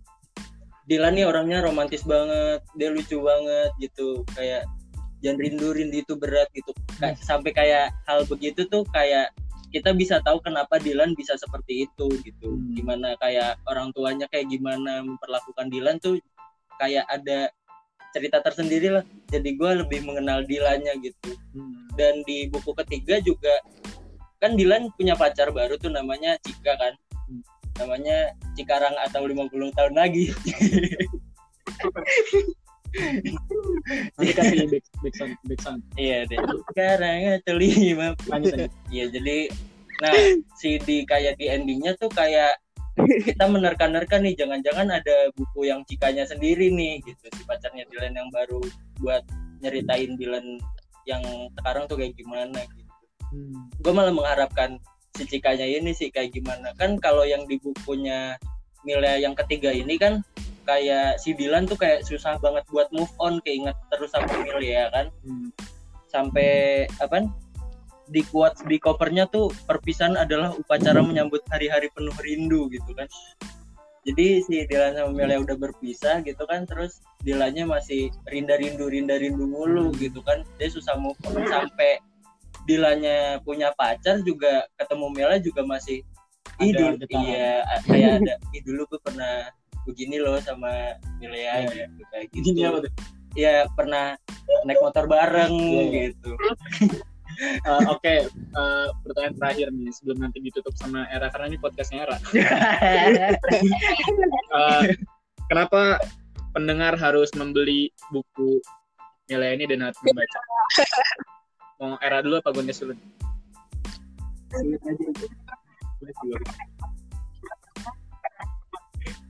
Dylan 0.85 1.15
nih 1.15 1.29
orangnya 1.29 1.61
romantis 1.61 2.01
banget 2.03 2.65
dia 2.75 2.89
lucu 2.89 3.21
banget 3.21 3.71
gitu 3.79 4.25
kayak 4.33 4.65
jangan 5.21 5.39
rindu 5.39 5.69
rindu 5.71 6.01
itu 6.01 6.15
berat 6.17 6.49
gitu 6.51 6.73
Kayak- 6.97 7.21
sampai 7.21 7.51
kayak 7.53 7.87
hal 8.07 8.25
begitu 8.25 8.65
tuh 8.67 8.83
kayak 8.89 9.29
kita 9.69 9.93
bisa 9.93 10.17
tahu 10.25 10.41
kenapa 10.41 10.81
Dylan 10.81 11.13
bisa 11.13 11.37
seperti 11.37 11.85
itu 11.85 12.09
gitu 12.25 12.57
Hmm. 12.57 12.73
gimana 12.73 13.13
kayak 13.21 13.61
orang 13.69 13.93
tuanya 13.93 14.25
kayak 14.27 14.49
gimana 14.49 15.05
memperlakukan 15.05 15.69
Dylan 15.69 16.01
tuh 16.01 16.17
kayak 16.81 17.05
ada 17.05 17.53
cerita 18.17 18.41
tersendiri 18.41 18.89
lah 18.89 19.05
jadi 19.29 19.51
gue 19.53 19.71
lebih 19.85 20.09
mengenal 20.09 20.41
Dylannya 20.49 20.97
gitu 21.05 21.37
Hmm. 21.53 21.85
dan 22.01 22.25
di 22.25 22.49
buku 22.49 22.73
ketiga 22.81 23.21
juga 23.21 23.61
kan 24.41 24.57
Dylan 24.57 24.89
punya 24.97 25.13
pacar 25.13 25.53
baru 25.53 25.77
tuh 25.77 25.93
namanya 25.93 26.41
Cika 26.41 26.73
kan 26.73 26.95
Hmm. 26.97 27.08
Namanya 27.79 28.35
Cikarang 28.59 28.95
atau 29.07 29.25
50 29.25 29.77
tahun 29.79 29.95
lagi 29.95 30.35
Nanti 34.19 34.33
kasih 34.33 34.67
back, 34.67 34.85
back 35.05 35.15
sound, 35.15 35.35
back 35.45 35.61
sound. 35.61 35.81
iya 36.01 36.25
deh 36.25 36.41
sekarang 36.73 37.39
atau 37.41 37.55
lima. 37.61 38.17
Iya 38.89 39.13
jadi 39.13 39.53
nah 39.99 40.15
si 40.57 40.79
di 40.83 41.03
kayak 41.03 41.37
di 41.43 41.51
endingnya 41.51 41.99
tuh 41.99 42.09
kayak 42.09 42.55
kita 42.99 43.45
menerka-nerka 43.47 44.19
nih 44.19 44.35
jangan-jangan 44.35 44.91
ada 44.91 45.31
buku 45.35 45.71
yang 45.71 45.83
cikanya 45.87 46.27
sendiri 46.27 46.71
nih 46.71 47.03
gitu 47.07 47.31
si 47.35 47.43
pacarnya 47.47 47.87
Dylan 47.91 48.15
yang 48.15 48.31
baru 48.35 48.63
buat 49.03 49.23
nyeritain 49.63 50.19
Dylan 50.19 50.59
yang 51.07 51.23
sekarang 51.59 51.87
tuh 51.87 51.99
kayak 51.99 52.15
gimana 52.19 52.59
gitu. 52.75 52.93
Hmm. 53.29 53.69
Gue 53.81 53.93
malah 53.93 54.15
mengharapkan 54.15 54.81
si 55.19 55.27
cikanya 55.27 55.67
ini 55.67 55.91
sih 55.91 56.15
kayak 56.15 56.31
gimana. 56.31 56.71
Kan 56.79 57.03
kalau 57.03 57.27
yang 57.27 57.43
di 57.51 57.59
bukunya 57.59 58.39
Milea 58.87 59.19
yang 59.19 59.35
ketiga 59.35 59.75
ini 59.75 59.99
kan 59.99 60.23
kayak 60.63 61.19
si 61.19 61.35
Dylan 61.35 61.67
tuh 61.67 61.75
kayak 61.75 62.07
susah 62.07 62.39
banget 62.39 62.63
buat 62.71 62.87
move 62.95 63.11
on 63.19 63.43
keinget 63.43 63.75
terus 63.91 64.15
sama 64.15 64.31
Milea 64.47 64.95
kan? 64.95 65.11
Hmm. 65.27 65.51
sampai 66.09 66.89
apa? 67.05 67.29
Di 68.09 68.25
quotes 68.33 68.65
di 68.65 68.81
covernya 68.81 69.29
tuh 69.29 69.53
perpisahan 69.69 70.17
adalah 70.17 70.57
upacara 70.57 71.05
menyambut 71.05 71.45
hari-hari 71.53 71.93
penuh 71.93 72.17
rindu 72.25 72.73
gitu 72.73 72.97
kan? 72.97 73.05
Jadi 74.09 74.41
si 74.41 74.65
Dylan 74.65 74.97
sama 74.97 75.13
Melia 75.13 75.37
udah 75.37 75.53
berpisah 75.61 76.25
gitu 76.25 76.49
kan? 76.49 76.65
Terus 76.65 77.05
Dylannya 77.29 77.69
masih 77.69 78.09
rinda 78.33 78.57
rindu 78.57 78.89
rinda 78.89 79.21
rindu 79.21 79.45
mulu 79.45 79.93
gitu 80.01 80.25
kan? 80.25 80.49
Dia 80.57 80.73
susah 80.73 80.97
move 80.97 81.21
on 81.29 81.45
sampai 81.45 82.01
Dylannya 82.69 83.41
punya 83.43 83.73
pacar 83.73 84.21
juga 84.21 84.69
ketemu 84.77 85.07
Melia 85.09 85.39
juga 85.41 85.65
masih 85.65 86.05
getaran. 86.61 87.01
iya 87.25 87.53
kayak 87.89 88.11
ada 88.21 88.35
ih 88.57 88.63
dulu 88.63 88.85
gue 88.87 89.01
pernah 89.01 89.49
begini 89.89 90.21
loh 90.21 90.37
sama 90.39 90.95
Melia 91.17 91.65
Iya, 91.65 91.89
gitu 91.89 92.03
kayak 92.13 92.27
gitu 92.31 92.45
Gini 92.45 92.61
apa 92.63 92.79
tuh? 92.85 92.93
ya 93.33 93.55
pernah 93.73 94.05
naik 94.65 94.81
motor 94.83 95.05
bareng 95.07 95.49
Iya, 95.49 95.83
iya. 95.83 96.01
gitu 96.13 96.31
Eh, 97.39 97.83
Oke, 97.87 98.27
eh, 98.27 98.87
pertanyaan 99.07 99.39
terakhir 99.39 99.71
nih 99.71 99.95
sebelum 99.95 100.27
nanti 100.27 100.43
ditutup 100.43 100.75
sama 100.75 101.07
Era 101.07 101.31
karena 101.31 101.47
ini 101.47 101.59
podcastnya 101.63 102.03
Era. 102.03 102.17
Eh, 104.51 104.83
kenapa 105.47 106.03
pendengar 106.51 106.99
harus 106.99 107.31
membeli 107.39 107.95
buku 108.11 108.59
nilai 109.31 109.55
ini 109.55 109.71
dan 109.71 109.87
harus 109.87 109.99
membaca? 110.03 110.41
Mau 111.79 111.95
Era 112.03 112.19
dulu 112.21 112.43
apa 112.43 112.51
Gondes 112.51 112.83
dulu? 112.83 112.95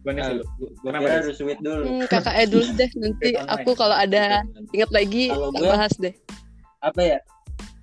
Gue 0.00 0.12
Des? 0.94 1.11
harus 1.12 1.37
sweet 1.37 1.61
dulu. 1.61 1.84
Hmm, 1.84 2.02
kakak 2.08 2.34
Ed 2.40 2.48
dulu 2.54 2.64
deh. 2.72 2.90
Nanti 2.96 3.28
aku 3.37 3.70
kalau 3.76 3.92
ada 3.92 4.40
ingat 4.72 4.90
lagi 4.94 5.28
Kalau 5.28 5.52
gua- 5.52 5.76
bahas 5.76 5.92
deh. 6.00 6.14
apa 6.80 7.00
ya? 7.02 7.18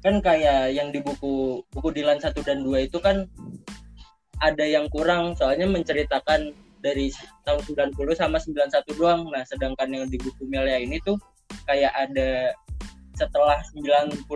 Kan 0.01 0.21
kayak 0.21 0.73
yang 0.73 0.89
di 0.89 1.01
buku 1.01 1.61
buku 1.69 1.89
Dilan 1.91 2.17
1 2.17 2.41
dan 2.41 2.63
2 2.63 2.85
itu 2.87 2.97
kan 2.97 3.25
ada 4.39 4.65
yang 4.65 4.89
kurang 4.89 5.33
soalnya 5.35 5.65
menceritakan 5.67 6.53
dari 6.79 7.09
tahun 7.43 7.61
90 7.93 8.13
sama 8.15 8.37
91 8.39 8.95
doang. 8.97 9.29
Nah 9.29 9.45
sedangkan 9.45 9.89
yang 9.91 10.05
di 10.09 10.17
buku 10.17 10.45
Melia 10.47 10.77
ini 10.79 11.01
tuh 11.01 11.17
kayak 11.65 11.91
ada 11.93 12.53
setelah 13.15 13.63
91 13.73 14.27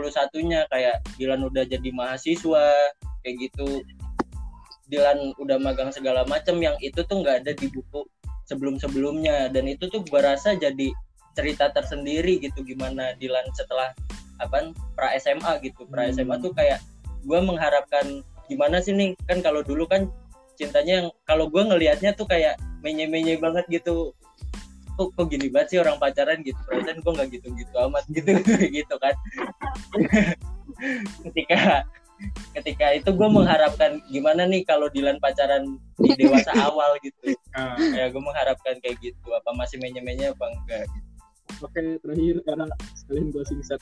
nya 0.48 0.66
kayak 0.72 1.04
Dilan 1.20 1.46
udah 1.46 1.64
jadi 1.68 1.90
mahasiswa 1.92 2.96
kayak 3.24 3.36
gitu. 3.38 3.84
Dilan 4.90 5.38
udah 5.38 5.62
magang 5.62 5.94
segala 5.94 6.26
macam 6.26 6.58
yang 6.64 6.76
itu 6.82 7.04
tuh 7.06 7.22
nggak 7.22 7.46
ada 7.46 7.52
di 7.54 7.68
buku 7.70 8.08
sebelum-sebelumnya. 8.50 9.54
Dan 9.54 9.70
itu 9.70 9.86
tuh 9.92 10.02
gua 10.08 10.34
rasa 10.34 10.58
jadi 10.58 10.90
cerita 11.38 11.70
tersendiri 11.72 12.42
gitu 12.42 12.66
gimana 12.66 13.14
Dilan 13.16 13.46
setelah 13.54 13.94
apa 14.40 14.72
pra 14.96 15.14
SMA 15.20 15.62
gitu. 15.62 15.86
Pra 15.86 16.08
Hmm. 16.08 16.16
SMA 16.16 16.36
tuh 16.42 16.56
kayak 16.56 16.80
gue 17.24 17.40
mengharapkan 17.40 18.24
gimana 18.48 18.80
sih 18.80 18.96
nih? 18.96 19.14
Kan 19.28 19.44
kalau 19.44 19.62
dulu 19.62 19.86
kan 19.86 20.08
cintanya 20.56 21.06
yang 21.06 21.08
kalau 21.24 21.48
gue 21.48 21.64
ngelihatnya 21.64 22.16
tuh 22.16 22.28
kayak 22.28 22.60
menye-menye 22.84 23.40
banget 23.40 23.64
gitu 23.68 24.16
kok 25.00 25.16
kok 25.16 25.32
gini 25.32 25.48
banget 25.48 25.68
sih 25.72 25.80
orang 25.80 25.96
pacaran 25.96 26.44
gitu. 26.44 26.60
Perasaan 26.68 27.00
gue 27.00 27.12
nggak 27.16 27.30
gitu-gitu 27.40 27.76
amat 27.88 28.04
gitu 28.12 28.30
hmm. 28.36 28.68
gitu 28.84 28.96
kan. 29.00 29.16
Ketika 31.24 31.88
ketika 32.52 32.86
itu 32.92 33.10
gue 33.16 33.30
mengharapkan 33.32 34.04
gimana 34.12 34.44
nih 34.44 34.68
kalau 34.68 34.92
Dilan 34.92 35.24
pacaran 35.24 35.80
di 36.04 36.12
dewasa 36.20 36.52
awal 36.68 37.00
gitu. 37.00 37.32
Uh. 37.56 37.80
ya 37.96 38.12
gue 38.12 38.20
mengharapkan 38.20 38.76
kayak 38.84 39.00
gitu. 39.00 39.28
Apa 39.32 39.56
masih 39.56 39.80
menye-menye 39.80 40.36
apa 40.36 40.46
enggak 40.52 40.84
gitu. 40.92 41.08
oke 41.64 41.82
terakhir 42.04 42.36
karena 42.44 42.66
sekalian 43.00 43.32
gue 43.32 43.44
singkat. 43.48 43.80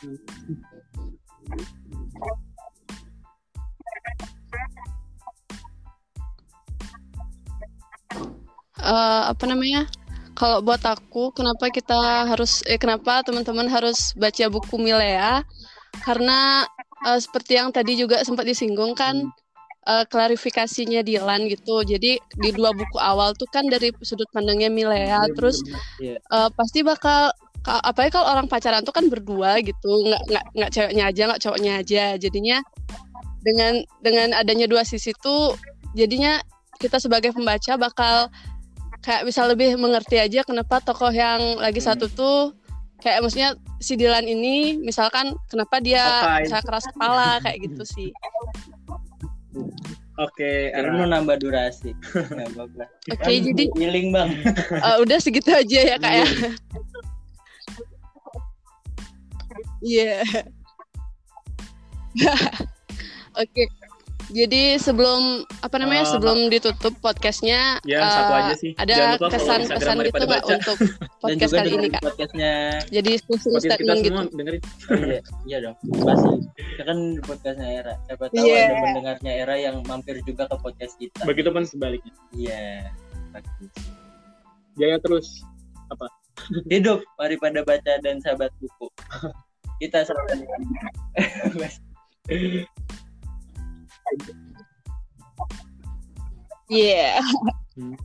Uh, 8.77 9.33
apa 9.33 9.43
namanya? 9.49 9.89
Kalau 10.37 10.61
buat 10.61 10.85
aku 10.85 11.33
kenapa 11.33 11.73
kita 11.73 12.29
harus 12.29 12.61
eh 12.69 12.77
kenapa 12.77 13.25
teman-teman 13.25 13.65
harus 13.65 14.13
baca 14.13 14.45
buku 14.53 14.77
Milea? 14.77 15.41
Karena 16.05 16.61
uh, 17.09 17.17
seperti 17.17 17.57
yang 17.57 17.73
tadi 17.73 17.97
juga 17.97 18.21
sempat 18.21 18.45
disinggung 18.45 18.93
kan 18.93 19.17
uh, 19.89 20.05
klarifikasinya 20.05 21.01
Dilan 21.01 21.49
gitu. 21.49 21.81
Jadi 21.81 22.21
di 22.21 22.49
dua 22.53 22.69
buku 22.69 23.01
awal 23.01 23.33
tuh 23.33 23.49
kan 23.49 23.65
dari 23.65 23.89
sudut 24.05 24.29
pandangnya 24.29 24.69
Milea 24.69 25.25
terus 25.33 25.57
uh, 26.29 26.53
pasti 26.53 26.85
bakal 26.85 27.33
apa 27.67 28.07
ya 28.07 28.09
kalau 28.13 28.31
orang 28.31 28.47
pacaran 28.47 28.85
tuh 28.85 28.93
kan 28.93 29.09
berdua 29.09 29.57
gitu. 29.65 30.05
Nggak 30.05 30.21
nggak 30.29 30.43
nggak 30.53 30.69
ceweknya 30.69 31.03
aja 31.09 31.21
nggak 31.33 31.41
cowoknya 31.41 31.71
aja. 31.81 32.03
Jadinya 32.21 32.57
dengan 33.41 33.81
dengan 34.05 34.37
adanya 34.37 34.69
dua 34.69 34.85
sisi 34.85 35.17
tuh 35.17 35.57
jadinya 35.97 36.37
kita 36.77 37.01
sebagai 37.01 37.33
pembaca 37.33 37.73
bakal 37.73 38.29
kayak 39.07 39.23
bisa 39.23 39.47
lebih 39.47 39.79
mengerti 39.79 40.19
aja 40.19 40.43
kenapa 40.43 40.83
tokoh 40.83 41.15
yang 41.15 41.55
lagi 41.63 41.79
hmm. 41.79 41.87
satu 41.87 42.11
tuh 42.11 42.51
kayak 42.99 43.23
maksudnya 43.23 43.55
si 43.79 43.95
Dilan 43.95 44.27
ini 44.27 44.75
misalkan 44.75 45.31
kenapa 45.47 45.79
dia 45.79 46.03
bisa 46.43 46.59
keras 46.59 46.83
kepala 46.91 47.39
kayak 47.39 47.71
gitu 47.71 47.87
sih. 47.87 48.11
Oke, 50.17 50.73
okay, 50.73 50.89
mau 50.91 51.05
nambah 51.07 51.39
durasi. 51.39 51.93
Oke, 52.17 52.83
okay, 53.15 53.37
jadi 53.37 53.69
healing 53.77 54.09
bang. 54.09 54.33
Uh, 54.81 54.97
udah 55.05 55.21
segitu 55.21 55.53
aja 55.55 55.93
ya 55.93 55.95
kak 56.01 56.13
ya. 56.25 56.27
Iya. 59.85 60.25
Oke. 63.45 63.69
Jadi 64.27 64.75
sebelum 64.75 65.47
apa 65.63 65.75
namanya 65.79 66.03
uh, 66.03 66.11
sebelum 66.11 66.51
ditutup 66.51 66.91
podcastnya, 66.99 67.79
ya, 67.87 67.99
uh, 68.03 68.11
satu 68.11 68.33
aja 68.35 68.53
sih. 68.59 68.71
ada 68.75 69.15
kesan-kesan 69.23 70.03
gitu 70.03 70.23
nggak 70.27 70.43
untuk 70.43 70.77
podcast 71.23 71.53
kali 71.55 71.69
ini 71.71 71.87
kak? 71.87 72.03
Podcastnya. 72.03 72.83
Jadi 72.91 73.23
khusus 73.23 73.55
statement 73.63 73.99
gitu. 74.03 74.19
Dengerin. 74.35 74.61
Oh, 74.91 74.99
iya, 74.99 75.21
iya 75.47 75.57
dong. 75.63 75.75
Pasti. 76.03 76.43
Kita 76.59 76.83
kan 76.83 76.99
podcastnya 77.23 77.67
Era. 77.71 77.93
Siapa 78.11 78.27
tahu 78.27 78.43
yeah. 78.43 78.67
ada 78.67 78.75
pendengarnya 78.83 79.31
Era 79.31 79.55
yang 79.55 79.75
mampir 79.87 80.19
juga 80.27 80.43
ke 80.51 80.55
podcast 80.59 80.99
kita. 80.99 81.23
Begitu 81.23 81.47
pun 81.47 81.63
sebaliknya. 81.63 82.11
Iya. 82.35 82.91
Yeah. 83.31 83.43
Jaya 84.75 84.97
terus 84.99 85.39
apa? 85.87 86.11
Hidup 86.71 86.99
mari 87.15 87.39
pada 87.39 87.63
baca 87.63 87.93
dan 88.03 88.19
sahabat 88.19 88.51
buku. 88.59 88.91
Kita 89.79 90.03
selalu. 90.03 90.43
Yeah. 96.67 97.23
Hmm. 97.79 97.95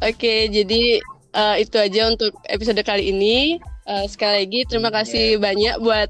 Oke, 0.00 0.16
okay, 0.16 0.40
jadi 0.48 1.04
uh, 1.36 1.60
itu 1.60 1.76
aja 1.76 2.08
untuk 2.08 2.32
episode 2.48 2.80
kali 2.80 3.12
ini. 3.12 3.60
Uh, 3.84 4.08
sekali 4.08 4.48
lagi 4.48 4.60
terima 4.64 4.88
hmm, 4.88 4.96
kasih 4.96 5.26
yeah. 5.36 5.40
banyak 5.40 5.74
buat 5.84 6.08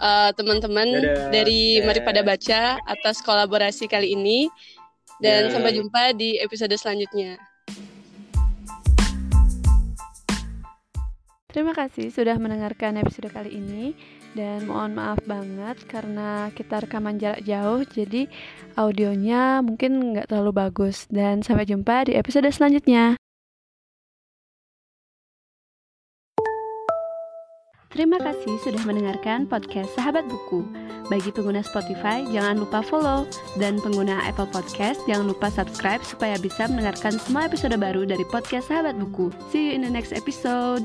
uh, 0.00 0.30
teman-teman 0.32 0.88
dari 1.28 1.84
Mari 1.84 2.00
Pada 2.00 2.24
Baca 2.24 2.80
atas 2.88 3.20
kolaborasi 3.20 3.84
kali 3.84 4.16
ini. 4.16 4.48
Dan 5.20 5.48
yeah. 5.48 5.52
sampai 5.52 5.76
jumpa 5.76 6.16
di 6.16 6.40
episode 6.40 6.72
selanjutnya. 6.80 7.36
Terima 11.52 11.76
kasih 11.76 12.08
sudah 12.08 12.38
mendengarkan 12.40 12.96
episode 13.02 13.28
kali 13.28 13.60
ini 13.60 13.92
dan 14.38 14.70
mohon 14.70 14.94
maaf 14.94 15.18
banget 15.26 15.82
karena 15.90 16.54
kita 16.54 16.86
rekaman 16.86 17.18
jarak 17.18 17.42
jauh 17.42 17.82
jadi 17.82 18.30
audionya 18.78 19.66
mungkin 19.66 20.14
nggak 20.14 20.30
terlalu 20.30 20.54
bagus 20.54 21.10
dan 21.10 21.42
sampai 21.42 21.66
jumpa 21.66 22.06
di 22.06 22.14
episode 22.14 22.46
selanjutnya 22.54 23.18
Terima 27.88 28.20
kasih 28.20 28.62
sudah 28.62 28.84
mendengarkan 28.86 29.48
podcast 29.48 29.90
Sahabat 29.96 30.28
Buku. 30.28 30.62
Bagi 31.10 31.34
pengguna 31.34 31.64
Spotify, 31.64 32.22
jangan 32.30 32.60
lupa 32.62 32.84
follow. 32.84 33.26
Dan 33.56 33.80
pengguna 33.82 34.22
Apple 34.28 34.46
Podcast, 34.46 35.02
jangan 35.08 35.32
lupa 35.32 35.50
subscribe 35.50 36.04
supaya 36.04 36.38
bisa 36.38 36.68
mendengarkan 36.70 37.16
semua 37.18 37.48
episode 37.48 37.74
baru 37.74 38.06
dari 38.06 38.22
podcast 38.28 38.70
Sahabat 38.70 38.94
Buku. 39.02 39.34
See 39.50 39.72
you 39.72 39.74
in 39.74 39.82
the 39.82 39.90
next 39.90 40.14
episode. 40.14 40.84